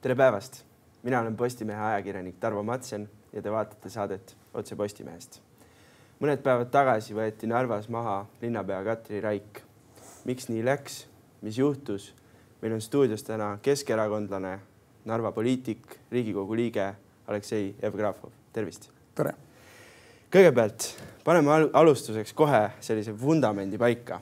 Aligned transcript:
tere 0.00 0.14
päevast, 0.14 0.62
mina 1.02 1.20
olen 1.20 1.36
Postimehe 1.36 1.80
ajakirjanik 1.82 2.36
Tarvo 2.40 2.62
Matsen 2.62 3.08
ja 3.32 3.42
te 3.42 3.50
vaatate 3.50 3.90
saadet 3.90 4.36
Otse 4.54 4.76
Postimehest. 4.76 5.40
mõned 6.22 6.38
päevad 6.42 6.70
tagasi 6.70 7.14
võeti 7.14 7.50
Narvas 7.50 7.88
maha 7.88 8.26
linnapea 8.42 8.84
Katri 8.84 9.20
Raik. 9.20 9.62
miks 10.24 10.48
nii 10.48 10.64
läks, 10.64 11.06
mis 11.42 11.58
juhtus? 11.58 12.14
meil 12.62 12.72
on 12.72 12.80
stuudios 12.80 13.22
täna 13.22 13.58
keskerakondlane, 13.62 14.58
Narva 15.04 15.32
poliitik, 15.32 15.98
Riigikogu 16.10 16.56
liige 16.56 16.94
Aleksei 17.26 17.74
Jevgrafov, 17.82 18.30
tervist. 18.52 18.90
tere. 19.14 19.34
kõigepealt 20.30 20.94
paneme 21.24 21.50
al 21.50 21.70
alustuseks 21.72 22.32
kohe 22.32 22.70
sellise 22.80 23.20
vundamendi 23.20 23.78
paika. 23.78 24.20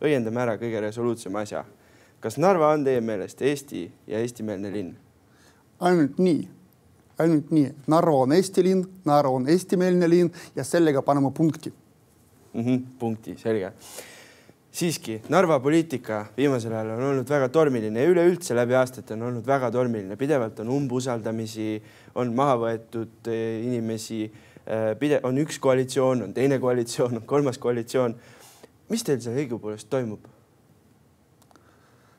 õiendame 0.00 0.40
ära 0.40 0.56
kõige 0.56 0.80
resoluutsema 0.80 1.40
asja 1.40 1.64
kas 2.20 2.38
Narva 2.38 2.72
on 2.74 2.84
teie 2.84 3.00
meelest 3.00 3.42
Eesti 3.42 3.84
ja 4.06 4.18
eestimeelne 4.18 4.72
linn? 4.72 4.96
ainult 5.80 6.18
nii, 6.18 6.48
ainult 7.22 7.50
nii. 7.54 7.72
Narva 7.86 8.22
on 8.24 8.32
Eesti 8.34 8.64
linn, 8.66 8.86
Narva 9.06 9.34
on 9.34 9.48
eestimeelne 9.50 10.08
linn 10.10 10.32
ja 10.56 10.64
sellega 10.66 11.02
paneme 11.02 11.30
punkti 11.34 11.72
mm. 12.52 12.64
-hmm, 12.64 12.80
punkti, 12.98 13.36
selge. 13.38 13.72
siiski 14.72 15.20
Narva 15.28 15.60
poliitika 15.60 16.26
viimasel 16.36 16.72
ajal 16.72 16.90
on 16.90 17.04
olnud 17.04 17.30
väga 17.30 17.48
tormiline 17.48 18.02
ja 18.02 18.10
üleüldse 18.10 18.54
läbi 18.54 18.74
aastate 18.74 19.14
on 19.14 19.22
olnud 19.22 19.46
väga 19.46 19.70
tormiline, 19.70 20.16
pidevalt 20.16 20.60
on 20.60 20.68
umbusaldamisi, 20.68 21.82
on 22.14 22.34
maha 22.34 22.56
võetud 22.56 23.26
eh, 23.26 23.64
inimesi, 23.64 24.24
eh, 24.66 24.94
pide-, 24.98 25.20
on 25.22 25.38
üks 25.38 25.58
koalitsioon, 25.58 26.22
on 26.22 26.34
teine 26.34 26.58
koalitsioon, 26.58 27.16
on 27.16 27.22
kolmas 27.22 27.58
koalitsioon. 27.58 28.14
mis 28.88 29.02
teil 29.04 29.20
seal 29.20 29.36
õigupoolest 29.36 29.88
toimub? 29.90 30.37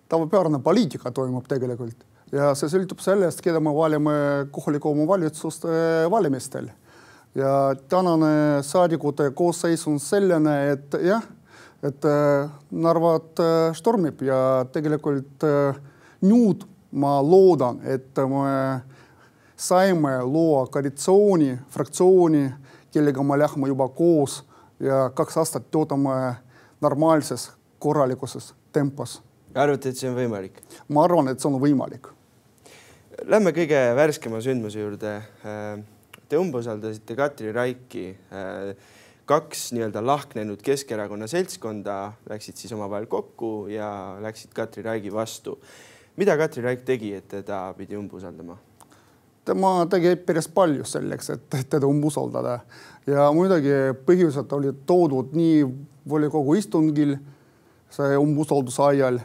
Tavapärane 0.09 0.59
poliitika 0.63 1.11
toimub 1.11 1.47
tegelikult 1.47 2.05
ja 2.33 2.51
see 2.57 2.69
sõltub 2.71 3.01
sellest, 3.03 3.41
keda 3.45 3.61
me 3.63 3.73
valime 3.73 4.13
kohalike 4.53 4.87
omavalitsuste 4.89 6.05
valimistel. 6.11 6.69
ja 7.35 7.75
tänane 7.89 8.63
saadikute 8.63 9.29
koosseis 9.31 9.87
on 9.87 9.99
selline, 9.99 10.71
et 10.71 10.97
jah, 11.03 11.23
et 11.83 12.05
äh, 12.05 12.49
Narvat 12.71 13.39
äh, 13.39 13.73
stormib 13.73 14.21
ja 14.21 14.65
tegelikult 14.73 15.45
nüüd 16.21 16.65
ma 16.91 17.19
loodan, 17.21 17.79
et 17.85 18.17
me 18.17 18.81
saime 19.55 20.17
luua 20.23 20.65
koalitsiooni, 20.67 21.57
fraktsiooni, 21.69 22.49
kellega 22.91 23.23
me 23.23 23.37
lähme 23.37 23.67
juba 23.67 23.89
koos 23.89 24.43
ja 24.79 25.09
kaks 25.13 25.37
aastat 25.37 25.71
töötame 25.71 26.35
normaalses 26.81 27.51
korralikuses 27.79 28.53
tempos 28.73 29.19
arvate, 29.55 29.89
et 29.89 29.97
see 29.97 30.09
on 30.09 30.17
võimalik? 30.17 30.61
ma 30.89 31.03
arvan, 31.07 31.31
et 31.31 31.41
see 31.41 31.49
on 31.49 31.59
võimalik. 31.61 32.11
Lähme 33.29 33.51
kõige 33.55 33.79
värskema 33.97 34.39
sündmuse 34.43 34.79
juurde. 34.79 35.15
Te 36.29 36.37
umbusaldasite 36.39 37.17
Katri 37.17 37.51
Raiki. 37.51 38.05
kaks 39.29 39.67
nii-öelda 39.75 40.01
lahknenud 40.01 40.61
Keskerakonna 40.65 41.27
seltskonda 41.29 42.13
läksid 42.29 42.57
siis 42.57 42.71
omavahel 42.73 43.05
kokku 43.05 43.67
ja 43.69 44.17
läksid 44.21 44.53
Katri 44.53 44.83
Raigi 44.83 45.13
vastu. 45.13 45.59
mida 46.17 46.37
Katri 46.37 46.63
Raik 46.63 46.81
tegi, 46.85 47.13
et 47.13 47.27
teda 47.27 47.73
pidi 47.77 47.95
umbusaldama? 47.97 48.57
tema 49.45 49.85
tegi 49.89 50.15
päris 50.15 50.47
palju 50.47 50.85
selleks, 50.85 51.29
et 51.29 51.69
teda 51.69 51.87
umbusaldada 51.87 52.59
ja 53.07 53.31
muidugi 53.33 53.93
põhjused 54.05 54.51
olid 54.53 54.83
toodud 54.85 55.33
nii 55.33 55.63
volikogu 56.09 56.55
istungil 56.59 57.15
see 57.93 58.17
umbusalduse 58.17 58.83
ajal 58.83 59.21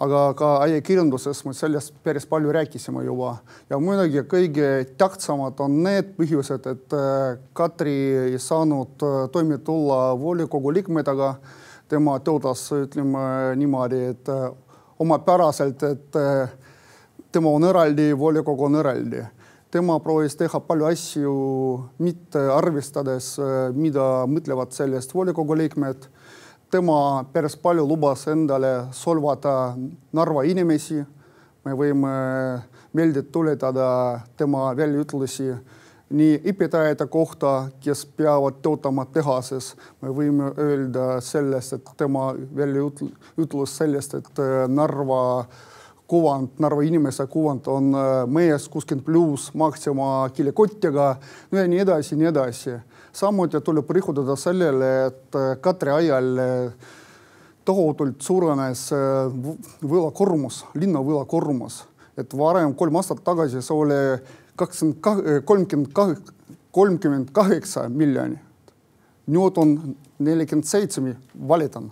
aga 0.00 0.20
ka 0.36 0.50
ajakirjanduses 0.64 1.42
me 1.44 1.52
sellest 1.56 1.92
päris 2.04 2.24
palju 2.28 2.52
rääkisime 2.56 3.02
juba. 3.04 3.34
Ja 3.70 3.78
muidugi 3.78 4.22
kõige 4.28 4.68
tähtsamad 4.98 5.60
on 5.60 5.76
need 5.84 6.14
põhjused, 6.16 6.68
et 6.72 6.96
äh, 6.96 7.34
Katri 7.56 7.96
ei 8.22 8.38
saanud 8.40 9.04
äh, 9.04 9.18
toime 9.32 9.60
tulla 9.64 10.16
volikogu 10.18 10.72
liikmetega. 10.72 11.34
tema 11.90 12.20
töötas, 12.22 12.68
ütleme 12.70 13.56
niimoodi, 13.58 13.96
et 14.12 14.28
äh, 14.30 14.52
omapäraselt, 14.98 15.82
et 15.82 16.18
tema 17.32 17.50
on 17.50 17.64
eraldi, 17.64 18.12
volikogu 18.18 18.64
on 18.64 18.76
eraldi. 18.78 19.24
Tema 19.70 19.98
proovis 20.00 20.36
teha 20.36 20.60
palju 20.60 20.86
asju, 20.86 21.34
mitte 21.98 22.38
arvestades, 22.54 23.36
mida 23.74 24.24
mõtlevad 24.26 24.72
sellest 24.74 25.14
volikogu 25.14 25.56
liikmed 25.58 26.06
tema 26.70 27.24
päris 27.32 27.56
palju 27.56 27.86
lubas 27.86 28.26
endale 28.28 28.86
solvata 28.92 29.74
Narva 30.12 30.42
inimesi. 30.42 31.04
me 31.64 31.72
võime 31.76 32.10
meelde 32.92 33.22
tuletada 33.22 34.20
tema 34.36 34.70
väljaütlusi 34.76 35.50
nii 36.10 36.38
õpetajate 36.50 37.06
kohta, 37.06 37.68
kes 37.84 38.06
peavad 38.16 38.62
töötama 38.62 39.04
tehases. 39.12 39.74
me 40.02 40.08
võime 40.08 40.52
öelda 40.58 41.20
sellest, 41.20 41.72
et 41.72 41.90
tema 41.96 42.32
väljaütlus 42.56 43.76
sellest, 43.76 44.14
et 44.14 44.38
äh, 44.38 44.68
Narva 44.68 45.46
kuvand, 46.06 46.48
Narva 46.58 46.82
inimese 46.82 47.26
kuvand 47.26 47.66
on 47.66 47.94
äh, 47.94 48.26
mees 48.26 48.68
kuuskümmend 48.68 49.04
pluss 49.04 49.54
Maxima 49.54 50.28
kilekotiga, 50.34 51.16
no 51.50 51.58
ja 51.58 51.68
nii 51.68 51.84
edasi, 51.84 52.16
nii 52.16 52.30
edasi 52.32 52.78
samuti 53.12 53.60
tuleb 53.64 53.90
rõhutada 53.90 54.36
sellele, 54.38 54.90
et 55.08 55.38
äh, 55.38 55.54
Katri 55.62 55.92
ajal 55.94 56.42
äh, 56.42 56.90
tohutult 57.66 58.22
suurenes 58.22 58.86
äh, 58.96 59.30
võlakoormus, 59.82 60.64
linna 60.78 61.02
võlakoormus, 61.04 61.82
et 62.18 62.34
varem 62.36 62.74
kolm 62.78 63.00
aastat 63.00 63.22
tagasi 63.26 63.62
see 63.62 63.76
oli 63.76 63.98
kakskümmend, 64.60 65.42
kolmkümmend, 65.48 66.30
kolmkümmend 66.74 67.32
kaheksa 67.34 67.88
miljonit. 67.88 68.46
nüüd 69.30 69.58
on 69.62 69.96
nelikümmend 70.18 70.66
seitse, 70.66 71.00
valitan. 71.48 71.90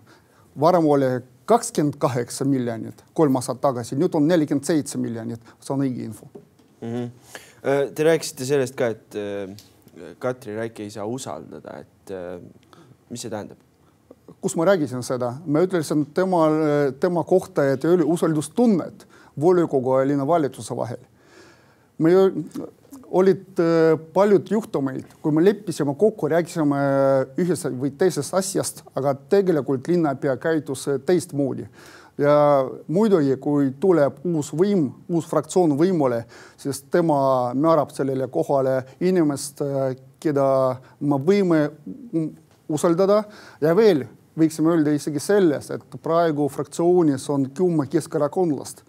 varem 0.61 0.87
oli 0.87 1.21
kakskümmend 1.47 1.97
kaheksa 1.99 2.45
miljonit 2.45 3.05
kolm 3.15 3.37
aastat 3.37 3.61
tagasi, 3.61 3.97
nüüd 3.97 4.15
on 4.15 4.27
nelikümmend 4.29 4.67
seitse 4.67 4.99
miljonit, 4.99 5.41
see 5.61 5.75
on 5.75 5.81
õige 5.81 6.05
info 6.05 6.27
mm. 6.81 6.89
-hmm. 6.89 7.11
Te 7.95 8.05
rääkisite 8.05 8.45
sellest 8.45 8.77
ka, 8.79 8.87
et 8.87 9.15
Katri 10.19 10.57
Raiki 10.57 10.87
ei 10.87 10.91
saa 10.91 11.07
usaldada, 11.07 11.81
et 11.81 12.13
äh, 12.15 12.41
mis 13.11 13.25
see 13.25 13.33
tähendab? 13.33 13.59
kus 14.45 14.55
ma 14.61 14.67
rääkisin 14.69 15.03
seda, 15.03 15.33
ma 15.47 15.63
ütlesin 15.65 16.05
tema, 16.15 16.43
tema 17.01 17.23
kohta, 17.25 17.65
et 17.73 17.85
ei 17.85 17.97
ole 17.97 18.05
usaldustunnet 18.05 19.07
volikogu 19.41 19.97
ja 19.99 20.09
linnavalitsuse 20.11 20.77
vahel. 20.77 21.01
me 21.99 22.13
olid 23.11 23.61
äh, 23.61 23.99
paljud 24.13 24.51
juhtumeid, 24.51 25.17
kui 25.23 25.33
me 25.33 25.45
leppisime 25.45 25.95
kokku, 25.99 26.29
rääkisime 26.29 26.81
ühest 27.41 27.71
või 27.81 27.91
teisest 27.99 28.35
asjast, 28.35 28.83
aga 28.95 29.15
tegelikult 29.15 29.89
linnapea 29.89 30.37
käitus 30.37 30.85
teistmoodi 31.07 31.67
ja 32.19 32.69
muidugi, 32.89 33.37
kui 33.41 33.71
tuleb 33.81 34.19
uus 34.27 34.51
võim, 34.57 34.89
uus 35.09 35.27
fraktsioon 35.31 35.77
võimule, 35.79 36.25
siis 36.59 36.83
tema 36.91 37.55
määrab 37.55 37.93
sellele 37.95 38.29
kohale 38.33 38.83
inimest, 39.01 39.63
keda 40.21 40.49
me 41.01 41.19
võime 41.23 41.61
usaldada. 42.69 43.23
Ja 43.63 43.77
veel 43.77 44.05
võiksime 44.39 44.75
öelda 44.75 44.95
isegi 44.95 45.23
selles, 45.23 45.71
et 45.71 46.01
praegu 46.03 46.49
fraktsioonis 46.51 47.29
on 47.31 47.51
kümme 47.55 47.87
keskerakondlast. 47.87 48.83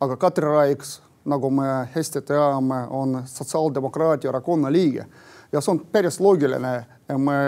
aga 0.00 0.16
Katri 0.16 0.44
Raik, 0.44 0.82
nagu 1.24 1.50
me 1.50 1.88
hästi 1.94 2.20
teame, 2.20 2.86
on 2.90 3.22
Sotsiaaldemokraatia 3.24 4.28
erakonna 4.28 4.72
liige. 4.72 5.06
Ja 5.52 5.60
see 5.60 5.72
on 5.72 5.80
päris 5.80 6.20
loogiline, 6.20 6.86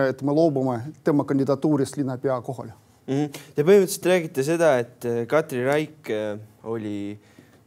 et 0.09 0.23
me 0.23 0.33
loobume 0.33 0.81
tema 1.05 1.25
kandidatuurist 1.25 1.97
linnapea 1.97 2.41
kohale 2.41 2.88
mm. 3.09 3.25
-hmm. 3.25 3.41
Te 3.55 3.65
põhimõtteliselt 3.65 4.07
räägite 4.13 4.45
seda, 4.45 4.77
et 4.79 5.09
äh, 5.09 5.25
Katri 5.27 5.65
Raik 5.65 6.11
äh, 6.13 6.39
oli 6.65 7.19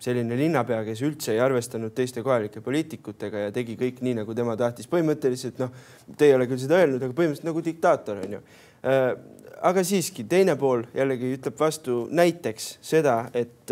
selline 0.02 0.38
linnapea, 0.38 0.82
kes 0.86 1.02
üldse 1.06 1.36
ei 1.36 1.40
arvestanud 1.40 1.94
teiste 1.94 2.24
kohalike 2.26 2.62
poliitikutega 2.62 3.46
ja 3.48 3.52
tegi 3.54 3.76
kõik 3.78 4.02
nii, 4.02 4.16
nagu 4.22 4.34
tema 4.34 4.56
tahtis. 4.58 4.90
põhimõtteliselt 4.90 5.60
noh, 5.62 5.70
te 6.18 6.26
ei 6.26 6.34
ole 6.34 6.48
küll 6.50 6.62
seda 6.62 6.80
öelnud, 6.82 7.04
aga 7.04 7.14
põhimõtteliselt 7.14 7.50
nagu 7.50 7.62
diktaator 7.62 8.24
on 8.24 8.34
ju. 8.38 8.42
Äh, 8.82 9.14
aga 9.62 9.84
siiski 9.86 10.24
teine 10.26 10.56
pool 10.58 10.88
jällegi 10.98 11.36
ütleb 11.36 11.60
vastu 11.60 12.08
näiteks 12.10 12.80
seda, 12.82 13.30
et 13.38 13.70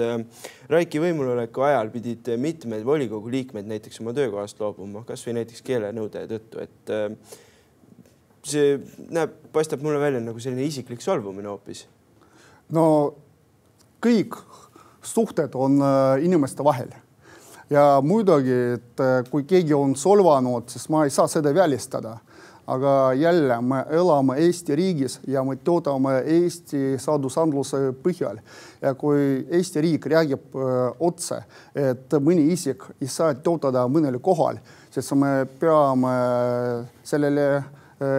Raiki 0.69 0.99
võimuloleku 1.01 1.63
ajal 1.65 1.89
pidid 1.89 2.29
mitmed 2.37 2.85
volikogu 2.85 3.31
liikmed 3.33 3.65
näiteks 3.65 3.97
oma 4.03 4.13
töökohast 4.13 4.61
loobuma, 4.61 5.01
kasvõi 5.01 5.39
näiteks 5.39 5.65
keelenõude 5.65 6.27
tõttu, 6.29 6.61
et 6.61 6.93
see 8.49 8.77
näeb, 9.13 9.35
paistab 9.53 9.83
mulle 9.85 10.01
välja 10.01 10.21
nagu 10.23 10.39
selline 10.41 10.65
isiklik 10.67 11.01
solvumine 11.05 11.49
hoopis. 11.51 11.85
no 12.75 12.85
kõik 14.03 14.37
suhted 15.01 15.55
on 15.55 15.79
äh, 15.81 16.25
inimeste 16.25 16.63
vahel 16.63 16.91
ja 17.69 17.99
muidugi, 18.01 18.57
et 18.77 19.03
äh, 19.03 19.19
kui 19.29 19.45
keegi 19.47 19.75
on 19.77 19.95
solvanud, 19.97 20.69
siis 20.71 20.89
ma 20.89 21.05
ei 21.05 21.13
saa 21.13 21.27
seda 21.27 21.53
välistada. 21.55 22.17
aga 22.69 23.13
jälle 23.17 23.55
me 23.61 23.79
elame 23.89 24.35
Eesti 24.37 24.75
riigis 24.75 25.19
ja 25.27 25.41
me 25.43 25.55
töötame 25.55 26.19
Eesti 26.21 26.99
seadusandluse 27.01 27.95
põhjal. 28.03 28.37
ja 28.81 28.93
kui 28.93 29.45
Eesti 29.49 29.81
riik 29.81 30.05
räägib 30.05 30.55
öö, 30.55 30.91
otse, 30.99 31.43
et 31.75 32.13
mõni 32.21 32.51
isik 32.53 32.83
ei 33.01 33.07
saa 33.07 33.33
töötada 33.33 33.87
mõnel 33.87 34.19
kohal, 34.21 34.59
siis 34.91 35.11
me 35.17 35.47
peame 35.59 36.13
sellele 37.03 37.41
öö, 37.41 37.63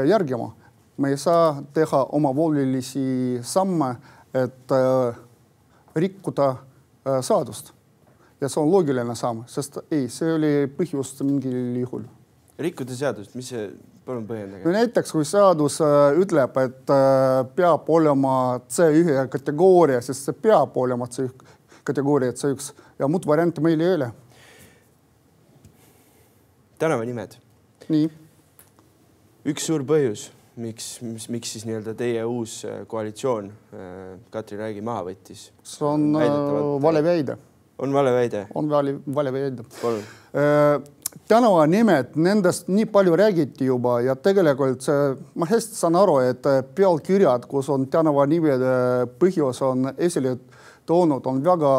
järgima. 0.07 0.53
me 0.97 1.09
ei 1.09 1.17
saa 1.17 1.63
teha 1.73 2.05
omavolilisi 2.13 3.39
samme, 3.43 3.95
et 4.35 4.73
öö, 4.73 5.13
rikkuda 5.97 6.55
seadust 7.21 7.73
ja 8.41 8.49
see 8.49 8.63
on 8.63 8.71
loogiline 8.73 9.15
samm, 9.17 9.45
sest 9.51 9.79
ei, 9.93 10.09
see 10.13 10.33
oli 10.33 10.53
põhjus 10.77 11.13
mingil 11.25 11.77
juhul. 11.83 12.05
rikkuda 12.61 12.97
seadust, 12.97 13.35
mis 13.37 13.51
see, 13.53 13.67
palun 14.07 14.27
põhjendage. 14.29 14.65
no 14.65 14.73
näiteks 14.75 15.13
kui 15.13 15.27
seadus 15.29 15.81
ütleb, 16.21 16.57
et 16.65 16.95
peab 17.57 17.91
olema 17.93 18.35
C1 18.69 19.29
kategooria, 19.33 20.01
siis 20.05 20.25
see 20.25 20.37
peab 20.49 20.77
olema 20.81 21.09
C 21.13 21.29
kategooria 21.85 22.37
C1 22.37 22.73
ja 23.01 23.09
muud 23.09 23.29
varianti 23.29 23.65
meil 23.65 23.81
ei 23.81 23.95
ole. 23.99 24.11
tänavanimed. 26.81 27.37
nii. 27.89 28.11
Üks 29.49 29.67
suur 29.71 29.85
põhjus, 29.89 30.29
miks, 30.61 30.99
miks 31.03 31.55
siis 31.55 31.67
nii-öelda 31.69 31.95
teie 31.99 32.25
uus 32.25 32.61
äh, 32.69 32.83
koalitsioon 32.91 33.53
Katri 34.31 34.59
Raigi 34.61 34.83
maha 34.85 35.07
võttis? 35.11 35.51
see 35.63 35.87
on 35.87 36.11
vale 36.83 37.05
väide 37.05 37.39
on 37.81 37.93
vale 37.93 38.13
väide? 38.13 38.47
on 38.55 38.69
vale, 38.69 38.95
vale 39.15 39.33
väide. 39.33 39.65
äh, 40.35 40.83
tänavanimed, 41.29 42.07
nendest 42.15 42.69
nii 42.69 42.87
palju 42.87 43.17
räägiti 43.17 43.65
juba 43.65 44.01
ja 44.01 44.15
tegelikult 44.17 44.83
see, 44.83 45.15
ma 45.35 45.47
hästi 45.47 45.77
saan 45.77 45.97
aru, 45.99 46.19
et 46.31 46.47
pealkirjad, 46.75 47.47
kus 47.51 47.69
on 47.73 47.87
tänavanimede 47.91 48.75
põhjus 49.19 49.63
on 49.67 49.91
esile 49.99 50.37
toonud, 50.87 51.27
on 51.27 51.43
väga 51.45 51.73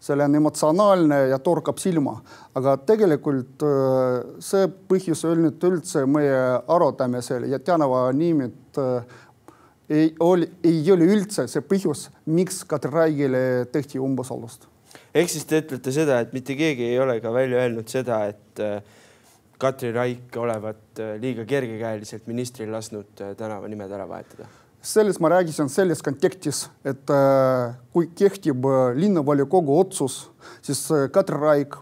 selline 0.00 0.38
emotsionaalne 0.38 1.20
ja 1.32 1.38
torkab 1.42 1.80
silma, 1.82 2.16
aga 2.58 2.76
tegelikult 2.86 3.66
äh, 3.66 4.40
see 4.44 4.70
põhjus 4.90 5.24
ei 5.24 5.34
olnud 5.34 5.68
üldse 5.70 6.06
meie 6.06 6.40
arutamisel 6.66 7.48
ja 7.50 7.58
tänavanimed 7.58 8.82
ei 9.88 10.10
oli, 10.20 10.46
ei 10.64 10.82
ole 10.92 11.06
üldse 11.16 11.48
see 11.50 11.64
põhjus, 11.64 12.08
miks 12.30 12.62
Katri 12.68 12.92
Raigile 12.92 13.40
tehti 13.72 13.98
umbusaldust 13.98 14.68
ehk 15.14 15.32
siis 15.32 15.46
te 15.48 15.62
ütlete 15.62 15.92
seda, 15.94 16.20
et 16.22 16.32
mitte 16.36 16.56
keegi 16.58 16.90
ei 16.92 16.98
ole 17.00 17.18
ka 17.24 17.32
välja 17.34 17.62
öelnud 17.64 17.90
seda, 17.90 18.22
et 18.30 18.62
äh, 18.62 18.80
Katri 19.58 19.92
Raik 19.94 20.36
olevat 20.38 21.02
äh, 21.02 21.16
liiga 21.22 21.46
kergekäeliselt 21.48 22.28
ministril 22.30 22.72
lasknud 22.74 23.24
äh, 23.24 23.34
tänavanimed 23.38 23.92
ära 23.94 24.08
vahetada? 24.10 24.48
Sellest 24.82 25.20
ma 25.20 25.28
rääkisin 25.28 25.68
selles 25.68 26.02
kontekstis, 26.02 26.68
et 26.84 27.10
kui 27.92 28.10
kehtib 28.14 28.64
linnavolikogu 28.94 29.78
otsus, 29.80 30.30
siis 30.62 30.88
Katri 31.12 31.36
Raik 31.36 31.76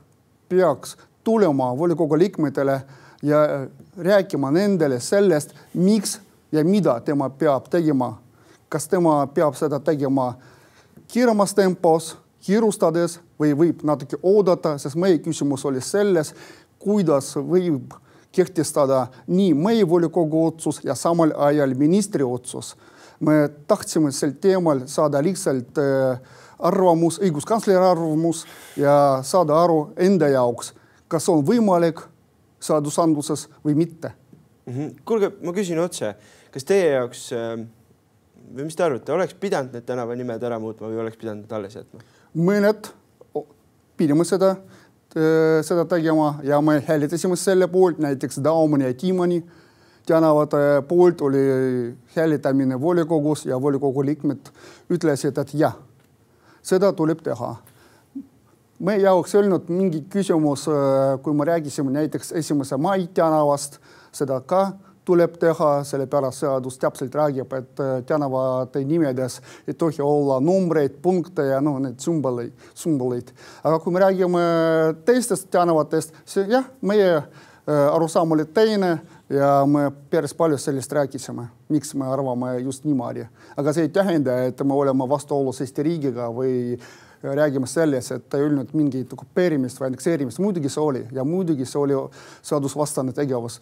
peaks 0.49 0.97
tulema 1.25 1.77
volikogu 1.79 2.19
liikmetele 2.19 2.81
ja 3.23 3.67
rääkima 3.99 4.51
nendele 4.51 5.01
sellest, 5.01 5.55
miks 5.75 6.21
ja 6.53 6.65
mida 6.65 7.01
tema 7.01 7.31
peab 7.31 7.69
tegema. 7.71 8.19
kas 8.69 8.89
tema 8.89 9.27
peab 9.27 9.55
seda 9.55 9.79
tegema 9.81 10.35
kiiremas 11.09 11.55
tempos 11.55 12.17
kiirustades 12.43 13.21
või 13.41 13.55
võib 13.55 13.83
natuke 13.87 14.19
oodata, 14.23 14.77
sest 14.79 14.97
meie 14.99 15.19
küsimus 15.23 15.65
oli 15.65 15.81
selles, 15.81 16.35
kuidas 16.79 17.35
võib 17.37 17.95
kehtestada 18.37 19.07
nii 19.27 19.55
meie 19.55 19.87
volikogu 19.89 20.47
otsus 20.47 20.83
ja 20.85 20.95
samal 20.95 21.33
ajal 21.49 21.75
ministri 21.79 22.25
otsus. 22.25 22.77
me 23.21 23.49
tahtsime 23.67 24.13
sel 24.13 24.35
teemal 24.41 24.83
saada 24.87 25.23
lihtsalt 25.25 25.79
arvamus, 26.59 27.17
õiguskantsleri 27.21 27.81
arvamus 27.81 28.45
ja 28.77 29.21
saada 29.25 29.57
aru 29.63 29.93
enda 29.97 30.29
jaoks, 30.29 30.75
kas 31.09 31.29
on 31.33 31.45
võimalik 31.47 32.03
seadusandluses 32.61 33.47
või 33.65 33.75
mitte 33.75 34.13
mm. 34.67 34.73
-hmm. 34.73 34.93
kuulge, 35.05 35.33
ma 35.43 35.53
küsin 35.57 35.81
otse, 35.81 36.15
kas 36.53 36.65
teie 36.65 36.93
jaoks 36.93 37.31
äh, 37.33 37.57
või 38.55 38.69
mis 38.69 38.77
te 38.77 38.85
arvate, 38.85 39.13
oleks 39.13 39.35
pidanud 39.35 39.73
need 39.73 39.87
tänavanimed 39.89 40.43
ära 40.43 40.59
muutma 40.63 40.89
või 40.89 41.01
oleks 41.05 41.17
pidanud 41.17 41.45
need 41.45 41.53
alles 41.53 41.77
jätma? 41.77 42.05
mõned 42.37 42.93
pidime 43.97 44.25
seda, 44.29 44.57
seda 45.63 45.85
tegema 45.89 46.35
ja 46.45 46.61
me 46.61 46.83
hääletasime 46.87 47.37
selle 47.37 47.67
poolt, 47.73 47.99
näiteks 47.99 48.41
Daumani 48.45 48.85
ja 48.85 48.95
Tiimani 48.95 49.45
tänavate 50.07 50.57
poolt 50.89 51.21
oli 51.21 51.39
hääletamine 52.17 52.81
volikogus 52.81 53.47
ja 53.47 53.61
volikogu 53.63 54.05
liikmed 54.05 54.51
ütlesid, 54.91 55.39
et 55.39 55.55
jah, 55.55 55.75
seda 56.63 56.93
tuleb 56.93 57.23
teha. 57.23 57.57
meie 58.79 59.01
jaoks 59.01 59.35
ei 59.35 59.39
olnud 59.41 59.71
mingi 59.73 60.03
küsimus, 60.13 60.67
kui 61.23 61.35
me 61.35 61.45
rääkisime 61.45 61.91
näiteks 61.91 62.33
esimese 62.33 62.77
mai 62.77 63.07
tänavast, 63.15 63.79
seda 64.13 64.41
ka 64.41 64.73
tuleb 65.07 65.37
teha, 65.39 65.71
sellepärast 65.87 66.43
seadus 66.43 66.79
täpselt 66.83 67.15
räägib, 67.15 67.53
et 67.55 67.83
äh, 67.83 67.99
tänavate 68.07 68.83
nimedes 68.85 69.39
ei 69.69 69.75
tohi 69.79 70.03
olla 70.03 70.41
numbreid, 70.43 70.99
punkte 71.03 71.47
ja 71.47 71.61
noh, 71.63 71.79
need 71.83 72.01
sümboleid, 72.03 72.67
sümboleid. 72.75 73.31
aga 73.63 73.79
kui 73.83 73.95
me 73.95 74.03
räägime 74.03 74.43
teistest 75.07 75.51
tänavatest, 75.55 76.15
siis 76.27 76.51
jah, 76.51 76.67
meie 76.83 77.13
äh, 77.17 77.87
arusaam 77.93 78.35
oli 78.35 78.49
teine 78.51 78.97
ja 79.31 79.63
me 79.67 79.91
päris 80.11 80.35
palju 80.35 80.59
sellest 80.59 80.93
rääkisime, 80.93 81.47
miks 81.69 81.95
me 81.95 82.11
arvame 82.11 82.57
just 82.59 82.85
niimoodi. 82.85 83.27
aga 83.57 83.73
see 83.73 83.87
ei 83.87 83.95
tähenda, 83.95 84.41
et 84.51 84.63
me 84.65 84.75
oleme 84.75 85.09
vastuolus 85.09 85.63
Eesti 85.63 85.87
riigiga 85.87 86.31
või 86.35 86.79
räägime 87.23 87.67
selles, 87.67 88.11
et 88.13 88.35
ei 88.35 88.45
olnud 88.45 88.75
mingit 88.75 89.13
okupeerimist 89.13 89.79
või 89.81 89.93
annekseerimist, 89.93 90.43
muidugi 90.43 90.71
see 90.71 90.83
oli 90.83 91.09
ja 91.13 91.25
muidugi 91.25 91.67
see 91.67 91.79
oli 91.81 92.09
seadusvastane 92.43 93.15
tegevus 93.15 93.61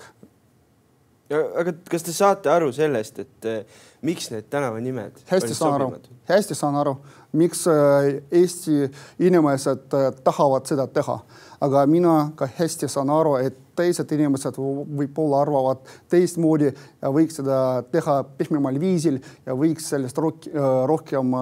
aga 1.33 1.73
kas 1.89 2.05
te 2.05 2.13
saate 2.13 2.51
aru 2.53 2.71
sellest, 2.75 3.19
et 3.25 3.49
äh, 3.49 3.83
miks 4.05 4.29
need 4.33 4.49
tänavanimed? 4.53 5.23
hästi 5.31 5.57
saan 5.57 5.79
aru, 5.79 5.91
hästi 6.29 6.57
saan 6.59 6.77
aru, 6.77 6.99
miks 7.41 7.65
äh, 7.71 8.11
Eesti 8.43 8.91
inimesed 9.25 9.97
äh, 9.97 10.11
tahavad 10.25 10.69
seda 10.69 10.87
teha, 10.93 11.19
aga 11.65 11.87
mina 11.89 12.17
ka 12.37 12.49
hästi 12.59 12.91
saan 12.93 13.13
aru, 13.15 13.39
et 13.41 13.57
teised 13.75 14.13
inimesed 14.15 14.59
võib-olla 14.61 15.41
arvavad 15.43 15.81
teistmoodi 16.13 16.69
ja 16.69 17.11
võiks 17.11 17.41
seda 17.41 17.57
teha 17.91 18.21
pehmemal 18.39 18.77
viisil 18.79 19.19
ja 19.47 19.57
võiks 19.59 19.89
sellest 19.91 20.21
rohkem, 20.21 20.61
rohkem 20.87 21.35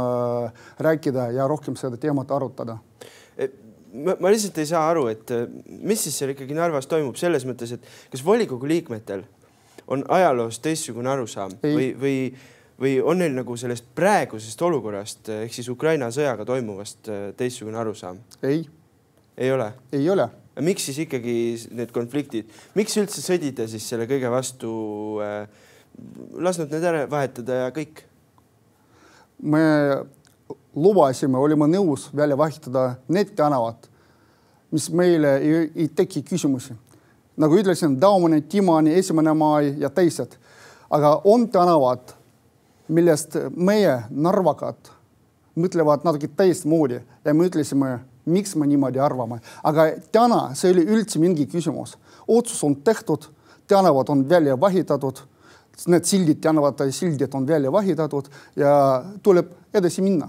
rääkida 0.80 1.26
ja 1.36 1.48
rohkem 1.50 1.76
seda 1.76 2.00
teemat 2.00 2.32
arutada. 2.32 2.78
Ma, 3.92 4.14
ma 4.16 4.30
lihtsalt 4.32 4.56
ei 4.62 4.70
saa 4.70 4.86
aru, 4.88 5.04
et 5.12 5.28
mis 5.68 6.00
siis 6.00 6.16
seal 6.16 6.32
ikkagi 6.32 6.56
Narvas 6.56 6.88
toimub 6.88 7.18
selles 7.20 7.44
mõttes, 7.44 7.74
et 7.76 7.84
kas 8.14 8.24
volikogu 8.24 8.70
liikmetel 8.70 9.26
on 9.86 10.04
ajaloost 10.08 10.62
teistsugune 10.62 11.10
arusaam 11.10 11.54
ei. 11.62 11.74
või, 11.74 11.88
või, 12.00 12.16
või 12.80 12.94
on 13.02 13.20
neil 13.22 13.34
nagu 13.36 13.56
sellest 13.58 13.88
praegusest 13.96 14.62
olukorrast 14.62 15.32
ehk 15.42 15.54
siis 15.54 15.68
Ukraina 15.72 16.10
sõjaga 16.14 16.46
toimuvast 16.48 17.10
äh, 17.10 17.26
teistsugune 17.36 17.78
arusaam? 17.80 18.20
ei. 18.42 18.64
ei 19.36 19.52
ole? 19.52 19.72
ei 19.92 20.08
ole. 20.10 20.28
miks 20.60 20.88
siis 20.88 21.02
ikkagi 21.06 21.36
need 21.72 21.92
konfliktid, 21.94 22.50
miks 22.78 22.96
üldse 23.00 23.24
sõdida 23.24 23.68
siis 23.70 23.88
selle 23.88 24.08
kõige 24.10 24.32
vastu 24.32 24.72
äh,? 25.24 25.44
lasknud 26.32 26.72
need 26.72 26.84
ära 26.88 27.06
vahetada 27.10 27.64
ja 27.66 27.70
kõik? 27.74 28.04
me 29.42 29.62
lubasime, 30.78 31.36
olime 31.38 31.66
nõus 31.68 32.06
välja 32.16 32.36
vahetada 32.38 32.94
need 33.12 33.34
tänavad, 33.36 33.88
mis 34.72 34.88
meile 34.94 35.36
ei, 35.42 35.66
ei 35.74 35.88
teki 35.92 36.22
küsimusi 36.24 36.76
nagu 37.36 37.58
ütlesin, 37.58 38.00
Daumani, 38.00 38.42
Timani, 38.48 38.94
Esimene 38.98 39.34
Mai 39.34 39.74
ja 39.78 39.90
teised. 39.90 40.38
aga 40.90 41.20
on 41.24 41.48
tänavad, 41.48 42.12
millest 42.88 43.36
meie, 43.56 44.02
narvakad, 44.10 44.90
mõtlevad 45.56 46.04
natuke 46.04 46.28
teistmoodi 46.36 46.98
ja 47.24 47.34
me 47.34 47.46
ütlesime, 47.48 47.98
miks 48.28 48.56
me 48.56 48.66
niimoodi 48.66 49.00
arvame. 49.00 49.40
aga 49.64 49.86
täna 50.12 50.54
see 50.54 50.72
oli 50.72 50.84
üldse 50.84 51.18
mingi 51.18 51.46
küsimus. 51.46 51.96
otsus 52.28 52.64
on 52.64 52.76
tehtud, 52.76 53.24
tänavad 53.66 54.08
on 54.08 54.28
välja 54.28 54.60
vahitatud, 54.60 55.18
need 55.86 56.04
sildid, 56.04 56.40
tänavate 56.40 56.92
sildid 56.92 57.34
on 57.34 57.46
välja 57.46 57.72
vahitatud 57.72 58.28
ja 58.56 59.04
tuleb 59.22 59.46
edasi 59.74 60.02
minna 60.02 60.28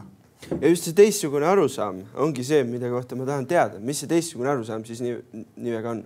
ja 0.62 0.69
just 0.69 0.88
see 0.88 0.95
teistsugune 0.95 1.48
arusaam 1.48 2.01
ongi 2.15 2.43
see, 2.43 2.63
mida 2.67 2.89
kohta 2.91 3.15
ma 3.15 3.25
tahan 3.25 3.45
teada, 3.48 3.79
mis 3.79 4.00
see 4.00 4.10
teistsugune 4.12 4.50
arusaam 4.51 4.83
siis 4.86 5.01
nii, 5.03 5.15
nii 5.33 5.75
väga 5.77 5.89
on 5.95 6.03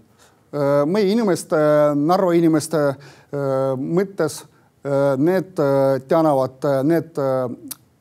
meie 0.86 1.12
inimeste, 1.12 1.58
Narva 1.96 2.32
inimeste 2.38 2.84
äh, 2.88 2.98
mõttes 3.78 4.42
äh, 4.44 5.16
need 5.20 5.60
tänavad, 6.08 6.68
need 6.88 7.20